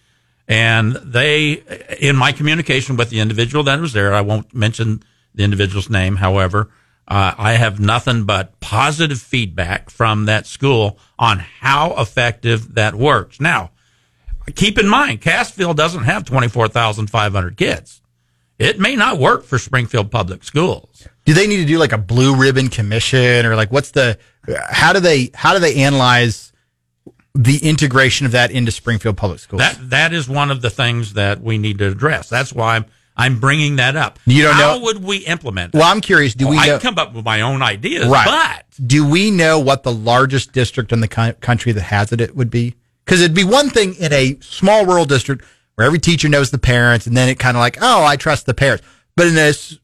And 0.47 0.93
they, 0.93 1.63
in 1.99 2.15
my 2.15 2.31
communication 2.31 2.97
with 2.97 3.09
the 3.09 3.19
individual 3.19 3.63
that 3.63 3.79
was 3.79 3.93
there, 3.93 4.13
I 4.13 4.21
won't 4.21 4.53
mention 4.53 5.01
the 5.33 5.43
individual's 5.43 5.89
name, 5.89 6.17
however, 6.17 6.69
Uh, 7.07 7.35
I 7.37 7.53
have 7.53 7.79
nothing 7.79 8.25
but 8.25 8.59
positive 8.59 9.21
feedback 9.21 9.91
from 9.91 10.25
that 10.25 10.47
school 10.47 10.97
on 11.19 11.37
how 11.61 11.93
effective 12.01 12.73
that 12.75 12.95
works. 12.95 13.39
Now, 13.39 13.69
keep 14.55 14.79
in 14.79 14.87
mind, 14.87 15.21
Cassville 15.21 15.75
doesn't 15.75 16.05
have 16.05 16.25
24,500 16.25 17.57
kids. 17.57 18.01
It 18.57 18.79
may 18.79 18.95
not 18.95 19.19
work 19.19 19.43
for 19.43 19.59
Springfield 19.59 20.09
Public 20.09 20.43
Schools. 20.43 21.07
Do 21.25 21.33
they 21.33 21.47
need 21.47 21.57
to 21.57 21.65
do 21.65 21.77
like 21.79 21.91
a 21.91 21.97
blue 21.97 22.35
ribbon 22.35 22.69
commission 22.69 23.45
or 23.45 23.55
like 23.55 23.71
what's 23.71 23.91
the 23.91 24.17
how 24.69 24.93
do 24.93 24.99
they 24.99 25.31
how 25.33 25.53
do 25.53 25.59
they 25.59 25.75
analyze 25.83 26.51
the 27.33 27.57
integration 27.67 28.25
of 28.25 28.31
that 28.33 28.51
into 28.51 28.71
Springfield 28.71 29.17
Public 29.17 29.39
Schools? 29.39 29.59
That 29.59 29.89
that 29.89 30.13
is 30.13 30.29
one 30.29 30.51
of 30.51 30.61
the 30.61 30.69
things 30.69 31.13
that 31.13 31.41
we 31.41 31.57
need 31.57 31.79
to 31.79 31.87
address. 31.87 32.29
That's 32.29 32.53
why 32.53 32.75
I'm 32.77 32.85
I'm 33.17 33.39
bringing 33.39 33.77
that 33.77 33.95
up. 33.95 34.19
You 34.25 34.43
don't 34.43 34.53
How 34.53 34.59
know- 34.59 34.67
how 34.79 34.79
would 34.85 35.03
we 35.03 35.17
implement? 35.19 35.71
That? 35.71 35.79
well, 35.79 35.91
I'm 35.91 36.01
curious. 36.01 36.33
Do 36.33 36.47
we 36.47 36.57
I 36.57 36.77
come 36.79 36.97
up 36.99 37.13
with 37.13 37.25
my 37.25 37.41
own 37.41 37.61
ideas, 37.61 38.07
Right. 38.07 38.25
but 38.25 38.65
Do 38.87 39.07
we 39.07 39.31
know 39.31 39.57
what 39.59 39.83
the 39.83 39.91
largest 39.91 40.51
district 40.51 40.91
in 40.91 40.99
the 40.99 41.07
country 41.07 41.71
that 41.71 41.81
has 41.81 42.11
it, 42.11 42.19
it 42.21 42.35
would 42.35 42.49
be? 42.51 42.75
Because 43.05 43.21
it'd 43.21 43.35
be 43.35 43.43
one 43.45 43.69
thing 43.69 43.95
in 43.95 44.11
a 44.11 44.37
small 44.41 44.85
rural 44.85 45.05
district 45.05 45.45
where 45.75 45.87
every 45.87 45.99
teacher 45.99 46.27
knows 46.29 46.51
the 46.51 46.57
parents, 46.57 47.05
and 47.07 47.15
then 47.15 47.29
it 47.29 47.37
kind 47.39 47.55
of 47.55 47.61
like, 47.61 47.77
oh, 47.81 48.03
I 48.05 48.15
trust 48.15 48.45
the 48.45 48.53
parents. 48.53 48.83
But 49.15 49.27
in 49.27 49.37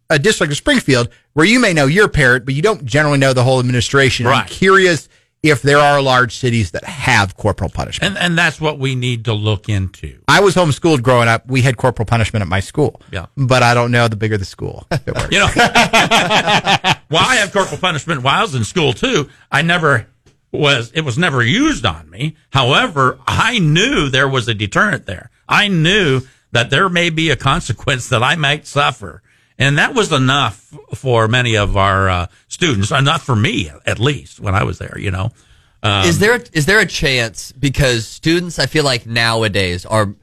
a 0.10 0.20
district 0.20 0.52
of 0.52 0.58
Springfield, 0.58 1.10
where 1.34 1.46
you 1.46 1.60
may 1.60 1.74
know 1.74 1.86
your 1.86 2.10
parent, 2.10 2.46
but 2.46 2.54
you 2.54 2.62
don't 2.62 2.84
generally 2.86 3.18
know 3.18 3.32
the 3.34 3.44
whole 3.44 3.60
administration, 3.60 4.28
I'm 4.28 4.46
curious 4.46 5.08
if 5.44 5.62
there 5.62 5.80
are 5.80 6.02
large 6.02 6.36
cities 6.36 6.72
that 6.72 6.84
have 6.84 7.36
corporal 7.36 7.70
punishment. 7.70 8.16
and 8.16 8.24
and 8.24 8.38
that's 8.38 8.62
what 8.62 8.78
we 8.78 8.94
need 8.94 9.26
to 9.26 9.34
look 9.34 9.70
into. 9.70 10.20
I 10.28 10.42
was 10.42 10.54
homeschooled 10.54 11.02
growing 11.02 11.28
up. 11.28 11.48
We 11.48 11.62
had 11.62 11.78
corporal 11.78 12.06
punishment 12.06 12.42
at 12.42 12.48
my 12.48 12.60
school. 12.60 13.02
Yeah. 13.12 13.26
But 13.36 13.64
I 13.64 13.74
don't 13.74 13.92
know 13.92 14.08
the 14.08 14.16
bigger 14.18 14.38
the 14.38 14.46
school. 14.46 14.86
if 14.92 15.08
it 15.08 15.16
works. 15.16 15.32
You 15.32 15.40
know, 15.40 15.48
well, 15.56 17.24
I 17.26 17.38
have 17.40 17.52
corporal 17.52 17.80
punishment 17.80 18.22
while 18.22 18.40
I 18.40 18.42
was 18.42 18.54
in 18.54 18.64
school 18.64 18.94
too. 18.94 19.30
I 19.52 19.62
never 19.62 20.08
was, 20.52 20.92
it 20.92 21.02
was 21.02 21.18
never 21.18 21.42
used 21.42 21.86
on 21.86 22.10
me. 22.10 22.36
However, 22.52 23.18
I 23.26 23.60
knew 23.60 24.10
there 24.10 24.28
was 24.28 24.48
a 24.48 24.54
deterrent 24.54 25.06
there. 25.06 25.32
I 25.48 25.70
knew 25.70 26.22
that 26.52 26.70
there 26.70 26.90
may 26.90 27.10
be 27.10 27.30
a 27.30 27.36
consequence 27.36 28.10
that 28.10 28.24
I 28.24 28.36
might 28.36 28.68
suffer. 28.68 29.22
And 29.58 29.78
that 29.78 29.94
was 29.94 30.12
enough 30.12 30.74
for 30.96 31.28
many 31.28 31.56
of 31.56 31.78
our 31.78 32.10
uh, 32.10 32.28
students, 32.48 32.92
uh, 32.92 33.02
not 33.02 33.22
for 33.22 33.36
me 33.36 33.72
at 33.86 34.00
least 34.00 34.40
when 34.40 34.56
I 34.56 34.64
was 34.64 34.80
there, 34.80 34.98
you 34.98 35.12
know. 35.12 35.32
Um, 35.84 36.06
is 36.06 36.20
there 36.20 36.40
is 36.54 36.66
there 36.66 36.80
a 36.80 36.86
chance 36.86 37.52
because 37.52 38.08
students 38.08 38.60
I 38.60 38.68
feel 38.68 38.84
like 38.84 39.06
nowadays 39.06 39.86
are 39.86 40.14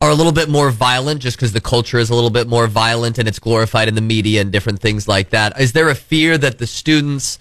are 0.00 0.10
a 0.10 0.14
little 0.14 0.32
bit 0.32 0.48
more 0.48 0.70
violent 0.70 1.20
just 1.20 1.36
because 1.36 1.52
the 1.52 1.60
culture 1.60 1.98
is 1.98 2.10
a 2.10 2.14
little 2.14 2.30
bit 2.30 2.46
more 2.46 2.66
violent 2.66 3.18
and 3.18 3.26
it's 3.26 3.38
glorified 3.38 3.88
in 3.88 3.94
the 3.94 4.00
media 4.00 4.40
and 4.40 4.52
different 4.52 4.80
things 4.80 5.08
like 5.08 5.30
that. 5.30 5.58
Is 5.60 5.72
there 5.72 5.88
a 5.88 5.94
fear 5.94 6.38
that 6.38 6.58
the 6.58 6.66
students 6.66 7.38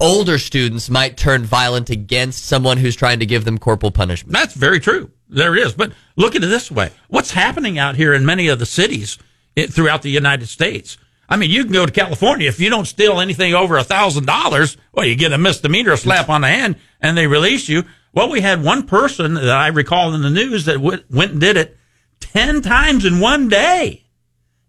older 0.00 0.38
students 0.38 0.90
might 0.90 1.16
turn 1.16 1.44
violent 1.44 1.90
against 1.90 2.46
someone 2.46 2.78
who's 2.78 2.96
trying 2.96 3.20
to 3.20 3.26
give 3.26 3.44
them 3.44 3.58
corporal 3.58 3.92
punishment? 3.92 4.32
That's 4.32 4.54
very 4.54 4.80
true. 4.80 5.10
There 5.28 5.56
is. 5.56 5.72
But 5.74 5.92
look 6.16 6.34
at 6.34 6.42
it 6.42 6.48
this 6.48 6.70
way. 6.70 6.90
What's 7.08 7.30
happening 7.30 7.78
out 7.78 7.96
here 7.96 8.12
in 8.14 8.26
many 8.26 8.48
of 8.48 8.58
the 8.58 8.66
cities 8.66 9.18
eh, 9.56 9.66
throughout 9.66 10.02
the 10.02 10.10
United 10.10 10.48
States? 10.48 10.98
I 11.28 11.36
mean, 11.36 11.50
you 11.50 11.62
can 11.62 11.72
go 11.72 11.86
to 11.86 11.92
California. 11.92 12.48
If 12.48 12.58
you 12.58 12.70
don't 12.70 12.86
steal 12.86 13.20
anything 13.20 13.54
over 13.54 13.76
a 13.76 13.84
thousand 13.84 14.26
dollars, 14.26 14.76
well, 14.92 15.06
you 15.06 15.14
get 15.14 15.32
a 15.32 15.38
misdemeanor, 15.38 15.92
a 15.92 15.96
slap 15.96 16.28
on 16.28 16.40
the 16.40 16.48
hand, 16.48 16.76
and 17.00 17.16
they 17.16 17.28
release 17.28 17.68
you. 17.68 17.84
Well, 18.12 18.28
we 18.28 18.40
had 18.40 18.64
one 18.64 18.86
person 18.86 19.34
that 19.34 19.48
I 19.48 19.68
recall 19.68 20.12
in 20.14 20.22
the 20.22 20.30
news 20.30 20.64
that 20.64 20.74
w- 20.74 21.04
went 21.08 21.32
and 21.32 21.40
did 21.40 21.56
it 21.56 21.76
10 22.18 22.62
times 22.62 23.04
in 23.04 23.20
one 23.20 23.48
day. 23.48 24.04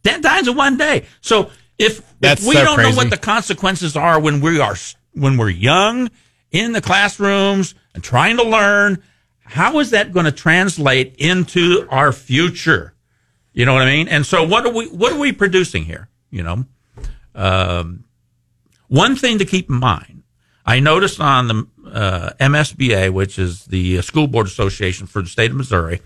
10 0.04 0.22
times 0.22 0.48
in 0.48 0.56
one 0.56 0.78
day. 0.78 1.06
So 1.22 1.50
if, 1.80 2.02
if 2.22 2.46
we 2.46 2.54
so 2.54 2.64
don't 2.64 2.82
know 2.84 2.92
what 2.92 3.10
the 3.10 3.18
consequences 3.18 3.98
are 3.98 4.20
when 4.20 4.42
we 4.42 4.60
are 4.60 4.76
when 5.14 5.38
we're 5.38 5.50
young 5.50 6.10
in 6.52 6.72
the 6.72 6.82
classrooms 6.82 7.76
and 7.94 8.04
trying 8.04 8.38
to 8.38 8.44
learn 8.44 9.02
how 9.44 9.80
is 9.80 9.90
that 9.92 10.14
going 10.14 10.26
to 10.26 10.32
translate 10.32 11.16
into 11.18 11.86
our 11.90 12.14
future? 12.14 12.94
You 13.54 13.66
know 13.66 13.74
what 13.74 13.84
i 13.84 13.86
mean? 13.86 14.08
And 14.08 14.26
so 14.26 14.44
what 14.44 14.66
are 14.66 14.72
we 14.72 14.88
what 14.88 15.12
are 15.12 15.20
we 15.20 15.32
producing 15.32 15.84
here? 15.84 16.10
You 16.30 16.44
know? 16.44 16.66
Um, 17.36 18.06
one 18.88 19.16
thing 19.16 19.38
to 19.38 19.46
keep 19.46 19.70
in 19.70 19.78
mind 19.78 20.24
i 20.66 20.82
noticed 20.82 21.22
on 21.22 21.48
the 21.48 21.68
uh, 21.90 22.30
msba 22.42 23.10
which 23.10 23.40
is 23.40 23.64
the 23.68 24.02
school 24.02 24.28
board 24.28 24.48
association 24.48 25.08
for 25.08 25.22
the 25.22 25.30
state 25.30 25.50
of 25.50 25.56
missouri 25.56 26.02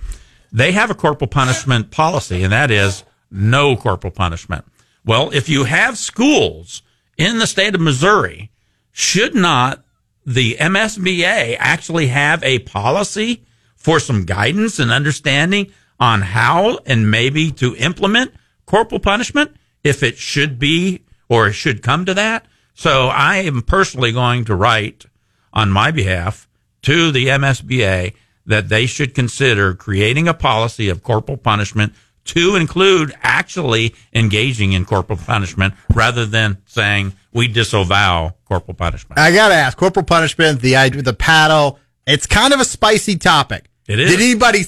they 0.55 0.71
have 0.71 0.89
a 0.89 0.95
corporal 0.95 1.27
punishment 1.27 1.91
policy, 1.91 2.41
and 2.41 2.53
that 2.53 2.71
is 2.71 3.03
no 3.29 3.75
corporal 3.75 4.11
punishment. 4.11 4.63
Well, 5.03 5.29
if 5.31 5.49
you 5.49 5.65
have 5.65 5.97
schools 5.97 6.81
in 7.17 7.39
the 7.39 7.45
state 7.45 7.75
of 7.75 7.81
Missouri, 7.81 8.51
should 8.97 9.35
not 9.35 9.83
the 10.25 10.55
MSBA 10.55 11.57
actually 11.59 12.07
have 12.07 12.41
a 12.43 12.59
policy 12.59 13.43
for 13.75 13.99
some 13.99 14.23
guidance 14.23 14.79
and 14.79 14.89
understanding 14.89 15.69
on 15.99 16.21
how 16.21 16.79
and 16.85 17.11
maybe 17.11 17.51
to 17.51 17.75
implement 17.75 18.31
corporal 18.65 19.01
punishment 19.01 19.53
if 19.83 20.01
it 20.01 20.17
should 20.17 20.57
be 20.57 21.03
or 21.27 21.47
it 21.47 21.53
should 21.53 21.83
come 21.83 22.05
to 22.05 22.13
that? 22.13 22.45
So 22.73 23.07
I 23.07 23.39
am 23.39 23.63
personally 23.63 24.13
going 24.13 24.45
to 24.45 24.55
write 24.55 25.05
on 25.51 25.71
my 25.71 25.91
behalf 25.91 26.47
to 26.83 27.11
the 27.11 27.27
MSBA 27.27 28.13
that 28.45 28.69
they 28.69 28.85
should 28.85 29.13
consider 29.13 29.73
creating 29.73 30.29
a 30.29 30.33
policy 30.33 30.87
of 30.87 31.03
corporal 31.03 31.37
punishment 31.37 31.93
to 32.23 32.55
include 32.55 33.13
actually 33.21 33.93
engaging 34.13 34.71
in 34.71 34.85
corporal 34.85 35.19
punishment 35.19 35.73
rather 35.93 36.25
than 36.25 36.59
saying 36.65 37.11
we 37.35 37.47
disavow 37.47 38.33
corporal 38.45 38.73
punishment. 38.73 39.19
I 39.19 39.31
gotta 39.31 39.53
ask, 39.53 39.77
corporal 39.77 40.05
punishment, 40.05 40.61
the 40.61 40.75
idea, 40.77 41.01
the 41.03 41.13
paddle. 41.13 41.77
It's 42.07 42.25
kind 42.25 42.53
of 42.53 42.59
a 42.59 42.65
spicy 42.65 43.17
topic. 43.17 43.69
It 43.87 43.99
is. 43.99 44.09
Did 44.09 44.21
anybody 44.21 44.63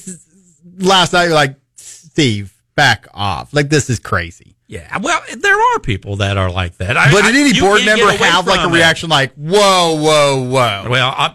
last 0.78 1.14
night 1.14 1.30
like 1.30 1.56
Steve 1.78 2.54
back 2.76 3.08
off? 3.14 3.54
Like 3.54 3.70
this 3.70 3.90
is 3.90 4.00
crazy. 4.00 4.56
Yeah, 4.70 4.98
well, 4.98 5.22
there 5.38 5.56
are 5.58 5.80
people 5.80 6.18
that 6.18 6.36
are 6.38 6.52
like 6.52 6.76
that. 6.78 6.98
I- 6.98 7.10
But 7.10 7.22
did 7.24 7.36
any 7.38 7.52
you 7.56 7.62
board 7.62 7.86
member 7.86 8.12
have 8.12 8.46
like 8.46 8.60
a 8.60 8.64
from 8.64 8.74
it. 8.74 8.76
reaction 8.76 9.10
like 9.10 9.34
whoa, 9.36 9.96
whoa, 9.96 10.44
whoa? 10.50 10.88
Well, 10.90 11.08
I, 11.18 11.34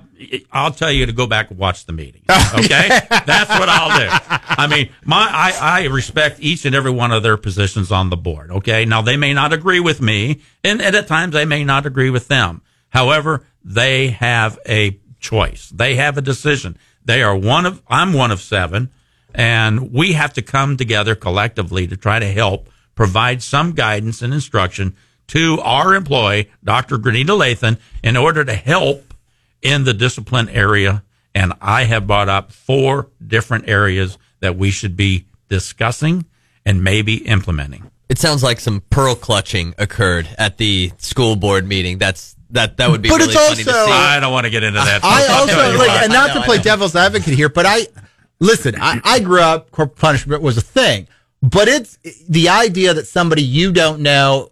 I'll 0.53 0.73
tell 0.73 0.91
you 0.91 1.07
to 1.07 1.13
go 1.13 1.27
back 1.27 1.51
and 1.51 1.59
watch 1.59 1.87
the 1.87 1.93
meeting. 1.93 2.23
Oh, 2.29 2.53
okay, 2.59 2.89
that's 2.89 3.51
what 3.51 3.69
I'll 3.69 3.99
do. 3.99 4.07
I 4.09 4.67
mean, 4.67 4.91
my 5.05 5.29
I, 5.31 5.81
I 5.81 5.87
respect 5.87 6.41
each 6.41 6.65
and 6.65 6.75
every 6.75 6.91
one 6.91 7.13
of 7.13 7.23
their 7.23 7.37
positions 7.37 7.91
on 7.91 8.11
the 8.11 8.17
board. 8.17 8.51
Okay, 8.51 8.85
now 8.85 9.03
they 9.03 9.17
may 9.17 9.35
not 9.35 9.53
agree 9.53 9.81
with 9.81 10.01
me, 10.01 10.41
and, 10.65 10.81
and 10.81 10.95
at 10.95 11.07
times 11.07 11.33
they 11.35 11.45
may 11.45 11.65
not 11.65 11.87
agree 11.87 12.11
with 12.11 12.29
them. 12.29 12.63
However, 12.91 13.47
they 13.65 14.09
have 14.09 14.59
a 14.69 14.99
choice. 15.21 15.71
They 15.71 15.97
have 15.97 16.19
a 16.19 16.23
decision. 16.23 16.77
They 17.05 17.23
are 17.23 17.37
one 17.37 17.67
of. 17.67 17.83
I'm 17.89 18.13
one 18.13 18.31
of 18.31 18.41
seven, 18.41 18.91
and 19.35 19.93
we 19.93 20.13
have 20.13 20.33
to 20.35 20.43
come 20.43 20.77
together 20.77 21.15
collectively 21.15 21.87
to 21.87 21.97
try 21.97 22.19
to 22.19 22.27
help 22.27 22.69
provide 22.95 23.43
some 23.43 23.73
guidance 23.73 24.23
and 24.23 24.35
instruction 24.35 24.95
to 25.29 25.61
our 25.61 25.95
employee, 25.95 26.51
Dr. 26.63 26.99
Grenita 26.99 27.29
Lathan, 27.29 27.79
in 28.03 28.17
order 28.17 28.45
to 28.45 28.55
help 28.55 29.12
in 29.63 29.85
the 29.85 29.95
discipline 29.95 30.49
area. 30.49 31.03
And 31.35 31.55
I 31.63 31.85
have 31.85 32.07
brought 32.07 32.29
up 32.29 32.53
four 32.53 33.09
different 33.27 33.69
areas 33.69 34.19
that 34.41 34.57
we 34.57 34.71
should 34.71 34.97
be 34.97 35.27
discussing 35.49 36.27
and 36.67 36.85
maybe 36.85 37.27
implementing. 37.27 37.91
It 38.09 38.19
sounds 38.19 38.43
like 38.43 38.61
some 38.61 38.83
pearl 38.91 39.15
clutching 39.15 39.75
occurred 39.79 40.29
at 40.37 40.59
the 40.59 40.93
school 40.99 41.37
board 41.37 41.67
meeting. 41.67 41.97
That's 41.97 42.37
that 42.51 42.77
that 42.77 42.91
would 42.91 43.01
be 43.01 43.09
But 43.09 43.21
really 43.21 43.33
it's 43.33 43.49
funny 43.49 43.65
to 43.65 43.71
also- 43.71 43.87
see. 43.87 43.93
I 43.93 44.21
don't 44.21 44.33
want 44.33 44.45
to 44.45 44.51
get 44.51 44.63
into 44.63 44.79
that. 44.79 45.03
I 45.03 45.21
I'll 45.31 45.47
tell 45.47 45.61
also 45.61 45.73
you 45.73 45.79
like, 45.79 45.89
why. 45.89 46.05
and 46.05 46.13
not 46.13 46.31
I 46.31 46.35
know, 46.35 46.41
to 46.41 46.47
play 46.47 46.59
devil's 46.59 46.95
advocate 46.95 47.33
here, 47.33 47.49
but 47.49 47.65
I 47.65 47.87
listen. 48.41 48.75
I, 48.79 49.01
I 49.03 49.21
grew 49.21 49.41
up 49.41 49.71
corporal 49.71 49.97
punishment 49.97 50.43
was 50.43 50.59
a 50.59 50.61
thing, 50.61 51.09
but 51.43 51.69
it's 51.69 51.97
the 52.29 52.51
idea 52.51 52.93
that 52.93 53.07
somebody 53.07 53.43
you 53.43 53.73
don't 53.73 54.01
know, 54.01 54.51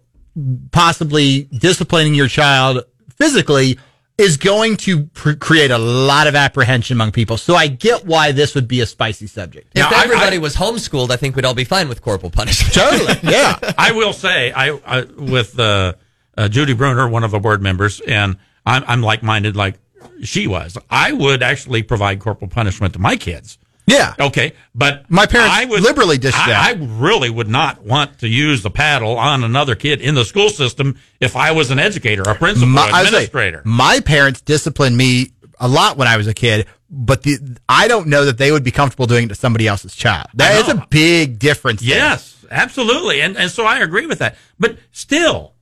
possibly 0.71 1.43
disciplining 1.43 2.15
your 2.15 2.27
child 2.27 2.83
physically, 3.17 3.77
is 4.21 4.37
going 4.37 4.77
to 4.77 5.03
pr- 5.07 5.33
create 5.33 5.71
a 5.71 5.77
lot 5.77 6.27
of 6.27 6.35
apprehension 6.35 6.95
among 6.95 7.11
people. 7.11 7.35
So 7.37 7.55
I 7.55 7.67
get 7.67 8.05
why 8.05 8.31
this 8.31 8.55
would 8.55 8.67
be 8.67 8.79
a 8.81 8.85
spicy 8.85 9.27
subject. 9.27 9.71
if 9.75 9.81
Now, 9.81 9.89
I- 9.97 10.03
everybody 10.03 10.35
I- 10.37 10.39
was 10.39 10.55
homeschooled, 10.55 11.09
I 11.09 11.17
think 11.17 11.35
we'd 11.35 11.43
all 11.45 11.53
be 11.53 11.63
fine 11.63 11.89
with 11.89 12.01
corporal 12.01 12.29
punishment. 12.29 12.73
Totally, 12.73 13.15
yeah. 13.31 13.57
I 13.77 13.91
will 13.91 14.13
say, 14.13 14.51
I, 14.51 14.69
I 14.85 15.01
with 15.03 15.59
uh, 15.59 15.93
uh, 16.37 16.47
Judy 16.47 16.73
Brunner, 16.73 17.07
one 17.09 17.23
of 17.23 17.31
the 17.31 17.39
board 17.39 17.61
members, 17.61 17.99
and 18.01 18.37
I'm, 18.65 18.83
I'm 18.87 19.01
like 19.01 19.23
minded 19.23 19.55
like 19.55 19.79
she 20.23 20.47
was. 20.47 20.77
I 20.89 21.11
would 21.11 21.41
actually 21.43 21.83
provide 21.83 22.19
corporal 22.19 22.49
punishment 22.49 22.93
to 22.93 22.99
my 22.99 23.15
kids. 23.15 23.57
Yeah. 23.87 24.13
Okay, 24.19 24.53
but 24.75 25.09
My 25.09 25.25
parents 25.25 25.53
I 25.55 25.65
would, 25.65 25.81
liberally 25.81 26.17
dished 26.17 26.37
I, 26.39 26.49
that. 26.49 26.77
I 26.77 26.79
really 26.99 27.29
would 27.29 27.47
not 27.49 27.83
want 27.83 28.19
to 28.19 28.27
use 28.27 28.61
the 28.63 28.69
paddle 28.69 29.17
on 29.17 29.43
another 29.43 29.75
kid 29.75 30.01
in 30.01 30.15
the 30.15 30.23
school 30.23 30.49
system 30.49 30.97
if 31.19 31.35
I 31.35 31.51
was 31.51 31.71
an 31.71 31.79
educator, 31.79 32.21
a 32.21 32.35
principal, 32.35 32.67
My, 32.69 32.81
I 32.83 32.85
was 32.85 32.93
like, 32.93 33.05
administrator. 33.07 33.61
my 33.65 33.99
parents 33.99 34.41
disciplined 34.41 34.95
me 34.95 35.31
a 35.59 35.67
lot 35.67 35.97
when 35.97 36.07
I 36.07 36.17
was 36.17 36.27
a 36.27 36.33
kid, 36.33 36.67
but 36.89 37.23
the, 37.23 37.37
I 37.67 37.87
don't 37.87 38.07
know 38.07 38.25
that 38.25 38.37
they 38.37 38.51
would 38.51 38.63
be 38.63 38.71
comfortable 38.71 39.07
doing 39.07 39.25
it 39.25 39.29
to 39.29 39.35
somebody 39.35 39.67
else's 39.67 39.95
child. 39.95 40.27
That 40.35 40.55
is 40.61 40.69
a 40.69 40.85
big 40.89 41.39
difference. 41.39 41.81
there. 41.81 41.97
Yes, 41.97 42.45
absolutely. 42.49 43.21
And 43.21 43.35
and 43.37 43.49
so 43.51 43.65
I 43.65 43.79
agree 43.79 44.05
with 44.05 44.19
that. 44.19 44.37
But 44.59 44.77
still, 44.91 45.53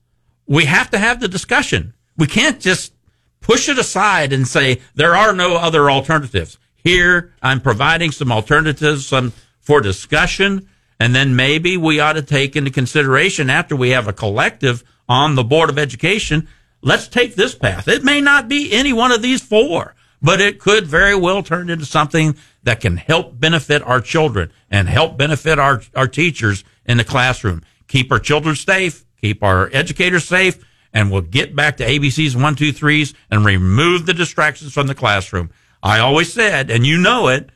we 0.45 0.65
have 0.65 0.89
to 0.91 0.97
have 0.97 1.19
the 1.19 1.27
discussion. 1.27 1.93
We 2.17 2.27
can't 2.27 2.59
just 2.59 2.93
push 3.41 3.69
it 3.69 3.77
aside 3.79 4.33
and 4.33 4.47
say 4.47 4.81
there 4.95 5.15
are 5.15 5.33
no 5.33 5.55
other 5.55 5.89
alternatives. 5.89 6.57
Here, 6.83 7.33
I'm 7.41 7.61
providing 7.61 8.11
some 8.11 8.31
alternatives 8.31 9.05
some 9.05 9.33
for 9.59 9.81
discussion, 9.81 10.67
and 10.99 11.13
then 11.13 11.35
maybe 11.35 11.77
we 11.77 11.99
ought 11.99 12.13
to 12.13 12.21
take 12.21 12.55
into 12.55 12.71
consideration 12.71 13.49
after 13.49 13.75
we 13.75 13.89
have 13.89 14.07
a 14.07 14.13
collective 14.13 14.83
on 15.07 15.35
the 15.35 15.43
Board 15.43 15.69
of 15.69 15.77
Education. 15.77 16.47
Let's 16.81 17.07
take 17.07 17.35
this 17.35 17.55
path. 17.55 17.87
It 17.87 18.03
may 18.03 18.21
not 18.21 18.47
be 18.47 18.71
any 18.71 18.93
one 18.93 19.11
of 19.11 19.21
these 19.21 19.41
four, 19.41 19.95
but 20.21 20.41
it 20.41 20.59
could 20.59 20.87
very 20.87 21.15
well 21.15 21.43
turn 21.43 21.69
into 21.69 21.85
something 21.85 22.35
that 22.63 22.81
can 22.81 22.97
help 22.97 23.39
benefit 23.39 23.81
our 23.83 24.01
children 24.01 24.51
and 24.69 24.87
help 24.87 25.17
benefit 25.17 25.59
our, 25.59 25.81
our 25.95 26.07
teachers 26.07 26.63
in 26.85 26.97
the 26.97 27.03
classroom. 27.03 27.61
Keep 27.87 28.11
our 28.11 28.19
children 28.19 28.55
safe, 28.55 29.05
keep 29.19 29.43
our 29.43 29.69
educators 29.73 30.25
safe, 30.25 30.63
and 30.93 31.11
we'll 31.11 31.21
get 31.21 31.55
back 31.55 31.77
to 31.77 31.85
ABC's 31.85 32.35
one, 32.35 32.55
two, 32.55 32.71
threes 32.71 33.13
and 33.29 33.45
remove 33.45 34.05
the 34.05 34.13
distractions 34.13 34.73
from 34.73 34.87
the 34.87 34.95
classroom. 34.95 35.49
I 35.81 35.99
always 35.99 36.31
said, 36.33 36.69
and 36.69 36.85
you 36.85 36.97
know 36.97 37.27
it, 37.27 37.49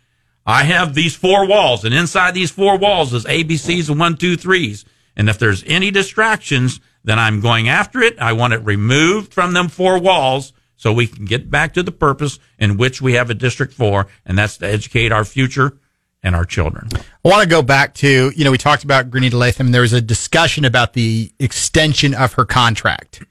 I 0.45 0.63
have 0.63 0.93
these 0.93 1.15
four 1.15 1.47
walls, 1.47 1.85
and 1.85 1.93
inside 1.93 2.33
these 2.33 2.51
four 2.51 2.77
walls 2.77 3.13
is 3.13 3.25
ABCs 3.25 3.89
and 3.89 3.99
one, 3.99 4.17
two, 4.17 4.35
threes. 4.35 4.85
And 5.15 5.29
if 5.29 5.37
there's 5.39 5.63
any 5.67 5.91
distractions, 5.91 6.79
then 7.03 7.19
I'm 7.19 7.39
going 7.39 7.69
after 7.69 8.01
it. 8.01 8.19
I 8.19 8.33
want 8.33 8.53
it 8.53 8.65
removed 8.65 9.33
from 9.33 9.53
them 9.53 9.67
four 9.67 9.99
walls 9.99 10.53
so 10.75 10.91
we 10.91 11.07
can 11.07 11.25
get 11.25 11.49
back 11.49 11.73
to 11.75 11.83
the 11.83 11.91
purpose 11.91 12.39
in 12.57 12.77
which 12.77 13.01
we 13.01 13.13
have 13.13 13.29
a 13.29 13.33
district 13.33 13.73
for, 13.73 14.07
and 14.25 14.37
that's 14.37 14.57
to 14.57 14.67
educate 14.67 15.11
our 15.11 15.23
future 15.23 15.77
and 16.23 16.35
our 16.35 16.45
children. 16.45 16.89
I 16.93 17.29
want 17.29 17.43
to 17.43 17.49
go 17.49 17.61
back 17.61 17.93
to, 17.95 18.31
you 18.35 18.43
know, 18.43 18.51
we 18.51 18.57
talked 18.57 18.83
about 18.83 19.09
Grenita 19.09 19.33
Lathan. 19.33 19.71
There 19.71 19.81
was 19.81 19.93
a 19.93 20.01
discussion 20.01 20.65
about 20.65 20.93
the 20.93 21.31
extension 21.39 22.13
of 22.13 22.33
her 22.33 22.45
contract. 22.45 23.23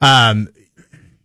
Um, 0.00 0.48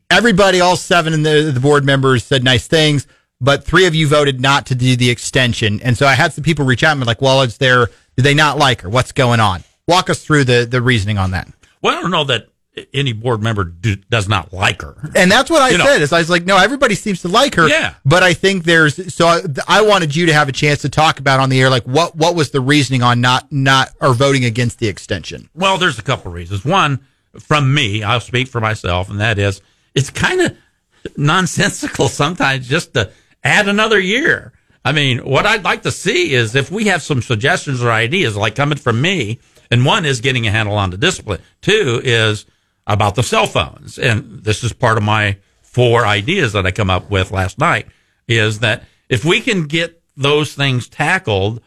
everybody, 0.10 0.62
all 0.62 0.76
seven 0.76 1.14
of 1.14 1.24
the, 1.24 1.52
the 1.54 1.60
board 1.60 1.86
members 1.86 2.24
said 2.24 2.44
nice 2.44 2.68
things, 2.68 3.08
but 3.42 3.64
three 3.64 3.86
of 3.86 3.96
you 3.96 4.08
voted 4.08 4.42
not 4.42 4.66
to 4.68 4.76
do 4.76 4.96
the 4.96 5.10
extension. 5.10 5.80
And 5.82 5.98
so 5.98 6.06
I 6.08 6.14
had 6.14 6.34
some 6.34 6.44
people 6.44 6.66
reach 6.66 6.84
out 6.84 6.92
and 6.92 7.00
be 7.02 7.06
like, 7.06 7.22
well, 7.22 7.42
is 7.42 7.58
there, 7.58 7.88
do 8.16 8.24
they 8.24 8.34
not 8.34 8.58
like 8.58 8.82
her? 8.82 8.90
What's 8.90 9.12
going 9.12 9.40
on? 9.40 9.64
Walk 9.88 10.10
us 10.10 10.24
through 10.24 10.46
the, 10.46 10.68
the 10.70 10.82
reasoning 10.82 11.18
on 11.18 11.32
that. 11.32 11.48
Well, 11.82 11.98
I 11.98 12.02
don't 12.02 12.12
know 12.12 12.24
that 12.26 12.48
any 12.94 13.12
board 13.14 13.42
member 13.42 13.64
do, 13.64 13.96
does 13.96 14.28
not 14.30 14.54
like 14.54 14.82
her. 14.84 14.96
And 15.16 15.32
that's 15.32 15.50
what 15.50 15.62
I 15.62 15.70
You 15.70 15.78
know. 15.80 15.86
said. 15.86 16.02
Is 16.02 16.14
I 16.14 16.20
was 16.20 16.30
like, 16.30 16.46
no, 16.46 16.58
everybody 16.58 16.94
seems 16.94 17.22
to 17.22 17.28
like 17.28 17.56
her. 17.56 17.68
Yeah. 17.68 17.96
But 18.06 18.22
I 18.22 18.34
think 18.34 18.66
there's 18.66 19.14
so 19.14 19.28
I, 19.28 19.42
I 19.68 19.82
wanted 19.82 20.16
you 20.16 20.28
to 20.28 20.34
have 20.34 20.48
a 20.48 20.52
chance 20.52 20.82
to 20.84 20.90
talk 20.90 21.20
about 21.20 21.40
on 21.40 21.50
the 21.50 21.60
air, 21.60 21.72
like 21.72 21.86
what 21.86 22.16
what 22.16 22.36
was 22.36 22.52
the 22.52 22.62
reasoning 22.62 23.02
on 23.02 23.20
not 23.20 23.52
not 23.52 23.90
or 24.00 24.14
voting 24.14 24.46
against 24.46 24.78
the 24.78 24.88
extension. 24.88 25.50
Well, 25.56 25.80
there's 25.80 25.98
a 25.98 26.04
couple 26.04 26.28
of 26.30 26.36
reasons. 26.36 26.64
One, 26.66 27.00
from 27.40 27.74
me, 27.74 28.04
I'll 28.04 28.20
speak 28.20 28.48
for 28.48 28.62
myself, 28.62 29.10
and 29.10 29.20
that 29.22 29.40
is 29.40 29.60
it's 29.98 30.12
kind 30.12 30.42
of 30.42 30.56
nonsensical 31.18 32.08
sometimes 32.08 32.68
just 32.68 32.94
to 32.94 33.12
add 33.44 33.68
another 33.68 34.00
year. 34.00 34.54
I 34.86 34.92
mean, 34.92 35.18
what 35.20 35.48
I'd 35.48 35.63
like 35.63 35.82
to 35.84 35.92
see 35.92 36.34
is 36.34 36.54
if 36.54 36.70
we 36.70 36.86
have 36.86 37.01
some 37.01 37.24
suggestions 37.24 37.84
or 37.84 37.92
ideas 37.92 38.38
like 38.38 38.54
coming 38.54 38.77
from 38.77 39.01
me, 39.01 39.39
and 39.72 39.84
one 39.84 40.06
is 40.06 40.22
getting 40.22 40.46
a 40.46 40.51
handle 40.51 40.75
on 40.75 40.92
the 40.92 40.98
discipline. 40.98 41.42
Two 41.62 42.00
is 42.04 42.46
about 42.86 43.16
the 43.16 43.24
cell 43.24 43.48
phones. 43.48 43.98
And 43.98 44.44
this 44.44 44.63
is 44.63 44.72
part 44.72 44.98
of 44.98 45.04
my 45.04 45.38
four 45.62 46.06
ideas 46.06 46.54
that 46.54 46.68
I 46.68 46.72
come 46.72 46.92
up 46.92 47.10
with 47.10 47.32
last 47.32 47.58
night 47.58 47.88
is 48.27 48.60
that 48.60 48.84
if 49.10 49.25
we 49.25 49.42
can 49.42 49.63
get 49.63 50.01
those 50.16 50.54
things 50.54 50.88
tackled, 50.88 51.60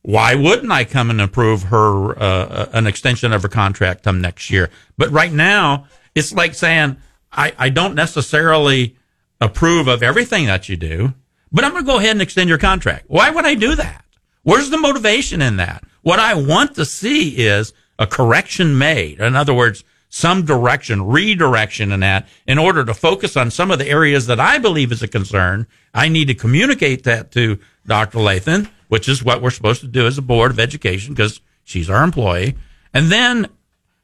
why 0.00 0.34
wouldn't 0.34 0.72
I 0.72 0.84
come 0.84 1.10
and 1.10 1.20
approve 1.20 1.64
her 1.64 2.18
uh, 2.18 2.70
an 2.72 2.86
extension 2.86 3.32
of 3.32 3.42
her 3.42 3.48
contract 3.48 4.02
come 4.02 4.20
next 4.20 4.50
year? 4.50 4.70
But 4.96 5.10
right 5.10 5.32
now, 5.32 5.86
it's 6.14 6.32
like 6.32 6.54
saying 6.54 6.96
I, 7.34 7.52
I 7.58 7.68
don't 7.68 7.94
necessarily 7.94 8.96
approve 9.40 9.88
of 9.88 10.02
everything 10.02 10.46
that 10.46 10.68
you 10.68 10.76
do, 10.76 11.14
but 11.52 11.64
I'm 11.64 11.72
going 11.72 11.84
to 11.84 11.90
go 11.90 11.98
ahead 11.98 12.12
and 12.12 12.22
extend 12.22 12.48
your 12.48 12.58
contract. 12.58 13.04
Why 13.08 13.30
would 13.30 13.44
I 13.44 13.54
do 13.54 13.74
that? 13.74 14.04
Where's 14.42 14.70
the 14.70 14.78
motivation 14.78 15.40
in 15.42 15.56
that? 15.56 15.84
What 16.02 16.18
I 16.18 16.34
want 16.34 16.74
to 16.76 16.84
see 16.84 17.30
is 17.30 17.72
a 17.98 18.06
correction 18.06 18.76
made. 18.76 19.20
In 19.20 19.36
other 19.36 19.54
words, 19.54 19.84
some 20.08 20.44
direction, 20.44 21.06
redirection 21.06 21.90
in 21.90 22.00
that 22.00 22.28
in 22.46 22.58
order 22.58 22.84
to 22.84 22.94
focus 22.94 23.36
on 23.36 23.50
some 23.50 23.70
of 23.70 23.78
the 23.78 23.88
areas 23.88 24.26
that 24.26 24.38
I 24.38 24.58
believe 24.58 24.92
is 24.92 25.02
a 25.02 25.08
concern. 25.08 25.66
I 25.92 26.08
need 26.08 26.28
to 26.28 26.34
communicate 26.34 27.04
that 27.04 27.32
to 27.32 27.58
Dr. 27.86 28.18
Lathan, 28.18 28.70
which 28.88 29.08
is 29.08 29.24
what 29.24 29.42
we're 29.42 29.50
supposed 29.50 29.80
to 29.80 29.88
do 29.88 30.06
as 30.06 30.16
a 30.16 30.22
board 30.22 30.52
of 30.52 30.60
education 30.60 31.14
because 31.14 31.40
she's 31.64 31.90
our 31.90 32.04
employee. 32.04 32.54
And 32.92 33.10
then 33.10 33.48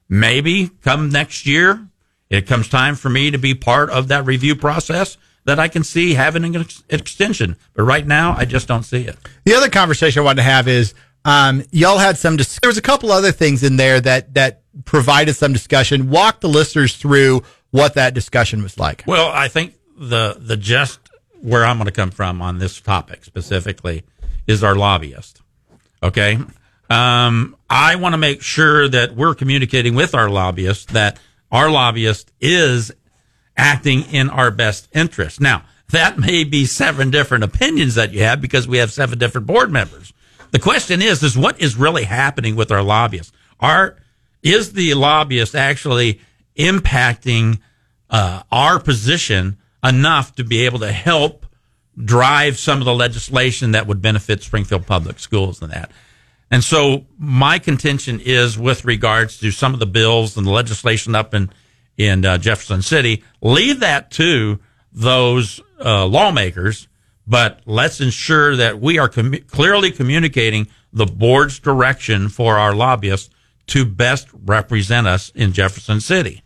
maybe 0.09 0.69
come 0.81 1.09
next 1.09 1.45
year, 1.45 1.87
it 2.31 2.47
comes 2.47 2.69
time 2.69 2.95
for 2.95 3.09
me 3.09 3.29
to 3.29 3.37
be 3.37 3.53
part 3.53 3.89
of 3.89 4.07
that 4.07 4.25
review 4.25 4.55
process 4.55 5.17
that 5.43 5.59
I 5.59 5.67
can 5.67 5.83
see 5.83 6.13
having 6.13 6.43
an 6.45 6.55
ex- 6.61 6.83
extension. 6.89 7.57
But 7.73 7.83
right 7.83 8.07
now, 8.07 8.35
I 8.37 8.45
just 8.45 8.67
don't 8.67 8.83
see 8.83 9.05
it. 9.05 9.17
The 9.43 9.53
other 9.53 9.69
conversation 9.69 10.21
I 10.21 10.25
wanted 10.25 10.37
to 10.37 10.43
have 10.43 10.67
is 10.67 10.93
um, 11.25 11.63
y'all 11.71 11.97
had 11.97 12.17
some. 12.17 12.37
Dis- 12.37 12.59
there 12.61 12.69
was 12.69 12.77
a 12.77 12.81
couple 12.81 13.11
other 13.11 13.33
things 13.33 13.63
in 13.63 13.75
there 13.75 13.99
that 14.01 14.33
that 14.35 14.61
provided 14.85 15.35
some 15.35 15.51
discussion. 15.51 16.09
Walk 16.09 16.39
the 16.39 16.47
listeners 16.47 16.95
through 16.95 17.43
what 17.71 17.95
that 17.95 18.13
discussion 18.13 18.63
was 18.63 18.79
like. 18.79 19.03
Well, 19.05 19.29
I 19.29 19.49
think 19.49 19.75
the 19.97 20.37
the 20.39 20.55
just 20.55 20.99
where 21.41 21.65
I'm 21.65 21.77
going 21.77 21.85
to 21.85 21.91
come 21.91 22.11
from 22.11 22.41
on 22.41 22.59
this 22.59 22.79
topic 22.79 23.25
specifically 23.25 24.03
is 24.47 24.63
our 24.63 24.75
lobbyist. 24.75 25.41
Okay, 26.01 26.39
um, 26.89 27.57
I 27.69 27.95
want 27.97 28.13
to 28.13 28.17
make 28.17 28.41
sure 28.41 28.87
that 28.87 29.15
we're 29.15 29.35
communicating 29.35 29.95
with 29.95 30.15
our 30.15 30.29
lobbyist 30.29 30.89
that 30.89 31.19
our 31.51 31.69
lobbyist 31.69 32.31
is 32.39 32.91
acting 33.57 34.03
in 34.11 34.29
our 34.29 34.51
best 34.51 34.87
interest. 34.93 35.41
Now, 35.41 35.63
that 35.89 36.17
may 36.17 36.43
be 36.43 36.65
seven 36.65 37.11
different 37.11 37.43
opinions 37.43 37.95
that 37.95 38.13
you 38.13 38.23
have 38.23 38.41
because 38.41 38.67
we 38.67 38.77
have 38.77 38.91
seven 38.91 39.19
different 39.19 39.47
board 39.47 39.71
members. 39.71 40.13
The 40.51 40.59
question 40.59 41.01
is, 41.01 41.21
is 41.23 41.37
what 41.37 41.61
is 41.61 41.75
really 41.75 42.03
happening 42.03 42.55
with 42.55 42.71
our 42.71 42.81
lobbyists? 42.81 43.31
Are, 43.59 43.97
is 44.41 44.73
the 44.73 44.93
lobbyist 44.93 45.55
actually 45.55 46.21
impacting 46.57 47.59
uh, 48.09 48.43
our 48.51 48.79
position 48.79 49.57
enough 49.83 50.35
to 50.35 50.43
be 50.43 50.65
able 50.65 50.79
to 50.79 50.91
help 50.91 51.45
drive 52.03 52.57
some 52.57 52.79
of 52.79 52.85
the 52.85 52.93
legislation 52.93 53.71
that 53.71 53.87
would 53.87 54.01
benefit 54.01 54.43
Springfield 54.43 54.85
Public 54.85 55.19
Schools 55.19 55.61
and 55.61 55.71
that? 55.71 55.91
And 56.51 56.63
so 56.63 57.05
my 57.17 57.57
contention 57.57 58.19
is 58.19 58.59
with 58.59 58.83
regards 58.83 59.39
to 59.39 59.51
some 59.51 59.73
of 59.73 59.79
the 59.79 59.85
bills 59.85 60.35
and 60.35 60.45
the 60.45 60.51
legislation 60.51 61.15
up 61.15 61.33
in 61.33 61.49
in 61.97 62.25
uh, 62.25 62.37
Jefferson 62.37 62.81
City, 62.81 63.23
leave 63.41 63.79
that 63.81 64.11
to 64.11 64.59
those 64.91 65.61
uh, 65.83 66.05
lawmakers, 66.05 66.87
but 67.27 67.61
let's 67.65 68.01
ensure 68.01 68.55
that 68.55 68.79
we 68.79 68.97
are 68.97 69.07
commu- 69.07 69.45
clearly 69.47 69.91
communicating 69.91 70.67
the 70.91 71.05
board's 71.05 71.59
direction 71.59 72.27
for 72.27 72.57
our 72.57 72.73
lobbyists 72.73 73.29
to 73.67 73.85
best 73.85 74.27
represent 74.33 75.05
us 75.05 75.29
in 75.35 75.53
Jefferson 75.53 76.01
City. 76.01 76.41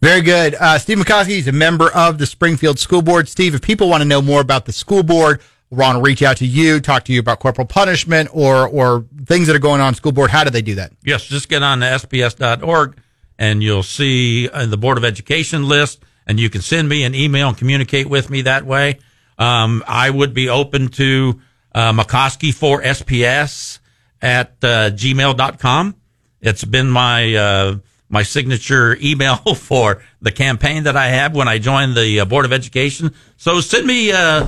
Very 0.00 0.22
good. 0.22 0.56
Uh, 0.56 0.78
Steve 0.78 0.98
Makoski 0.98 1.38
is 1.38 1.46
a 1.46 1.52
member 1.52 1.92
of 1.92 2.18
the 2.18 2.26
Springfield 2.26 2.78
School 2.78 3.02
Board. 3.02 3.28
Steve, 3.28 3.54
if 3.54 3.62
people 3.62 3.88
want 3.88 4.00
to 4.00 4.08
know 4.08 4.22
more 4.22 4.40
about 4.40 4.64
the 4.64 4.72
school 4.72 5.04
board, 5.04 5.40
want 5.72 5.96
to 5.96 6.02
reach 6.02 6.22
out 6.22 6.36
to 6.38 6.46
you, 6.46 6.80
talk 6.80 7.04
to 7.04 7.12
you 7.12 7.20
about 7.20 7.40
corporal 7.40 7.66
punishment 7.66 8.28
or 8.32 8.68
or 8.68 9.06
things 9.24 9.46
that 9.46 9.56
are 9.56 9.60
going 9.60 9.80
on 9.80 9.94
school 9.94 10.12
board, 10.12 10.30
how 10.30 10.44
do 10.44 10.50
they 10.50 10.62
do 10.62 10.76
that? 10.76 10.92
Yes, 11.04 11.24
just 11.24 11.48
get 11.48 11.62
on 11.62 11.80
the 11.80 11.86
SPS.org 11.86 12.98
and 13.38 13.62
you'll 13.62 13.82
see 13.82 14.48
uh, 14.48 14.66
the 14.66 14.76
Board 14.76 14.98
of 14.98 15.04
Education 15.04 15.66
list, 15.66 16.04
and 16.26 16.38
you 16.38 16.50
can 16.50 16.60
send 16.60 16.88
me 16.88 17.02
an 17.04 17.14
email 17.14 17.48
and 17.48 17.56
communicate 17.56 18.08
with 18.08 18.30
me 18.30 18.42
that 18.42 18.64
way. 18.64 18.98
Um, 19.38 19.82
I 19.88 20.10
would 20.10 20.34
be 20.34 20.48
open 20.48 20.88
to 20.88 21.40
uh, 21.74 21.92
Makoski 21.92 22.54
for 22.54 22.82
SPS 22.82 23.80
at 24.20 24.52
uh, 24.62 24.90
gmail.com. 24.90 25.96
It's 26.40 26.64
been 26.64 26.90
my 26.90 27.34
uh, 27.34 27.76
my 28.08 28.22
signature 28.22 28.96
email 29.02 29.36
for 29.36 30.02
the 30.20 30.30
campaign 30.30 30.84
that 30.84 30.96
I 30.96 31.08
have 31.08 31.34
when 31.34 31.48
I 31.48 31.58
joined 31.58 31.96
the 31.96 32.20
uh, 32.20 32.24
Board 32.26 32.44
of 32.44 32.52
Education. 32.52 33.14
So 33.38 33.60
send 33.60 33.86
me 33.86 34.12
uh, 34.12 34.46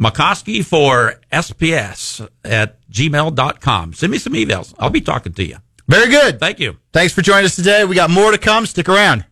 Makoski 0.00 0.64
for 0.64 1.20
SPS 1.32 2.28
at 2.44 2.80
gmail.com. 2.90 3.92
Send 3.92 4.10
me 4.12 4.18
some 4.18 4.32
emails. 4.32 4.74
I'll 4.78 4.90
be 4.90 5.00
talking 5.00 5.32
to 5.34 5.44
you. 5.44 5.56
Very 5.86 6.10
good. 6.10 6.40
Thank 6.40 6.60
you. 6.60 6.78
Thanks 6.92 7.12
for 7.12 7.22
joining 7.22 7.44
us 7.44 7.56
today. 7.56 7.84
We 7.84 7.94
got 7.94 8.10
more 8.10 8.30
to 8.30 8.38
come. 8.38 8.66
Stick 8.66 8.88
around. 8.88 9.24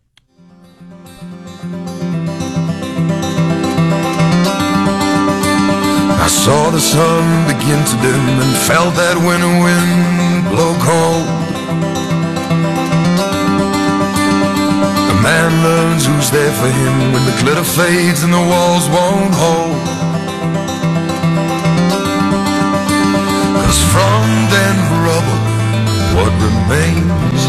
I 6.23 6.27
saw 6.27 6.69
the 6.69 6.79
sun 6.79 7.47
begin 7.47 7.83
to 7.83 7.95
dim 8.01 8.39
and 8.39 8.55
felt 8.63 8.95
that 8.95 9.17
winter 9.19 9.53
wind 9.59 10.47
blow 10.47 10.71
cold. 10.79 11.27
A 15.11 15.15
man 15.21 15.51
learns 15.63 16.05
who's 16.05 16.31
there 16.31 16.53
for 16.53 16.69
him 16.71 17.11
when 17.11 17.25
the 17.25 17.35
glitter 17.43 17.65
fades 17.65 18.23
and 18.23 18.31
the 18.31 18.39
walls 18.39 18.87
won't 18.87 19.33
hold. 19.35 19.92
ashes 23.73 23.91
from 23.91 24.25
then 24.49 24.77
rubble. 25.05 25.41
What 26.15 26.33
remains 26.41 27.43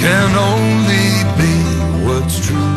can 0.00 0.36
only 0.36 1.10
be 1.36 2.06
what's 2.06 2.46
true. 2.46 2.69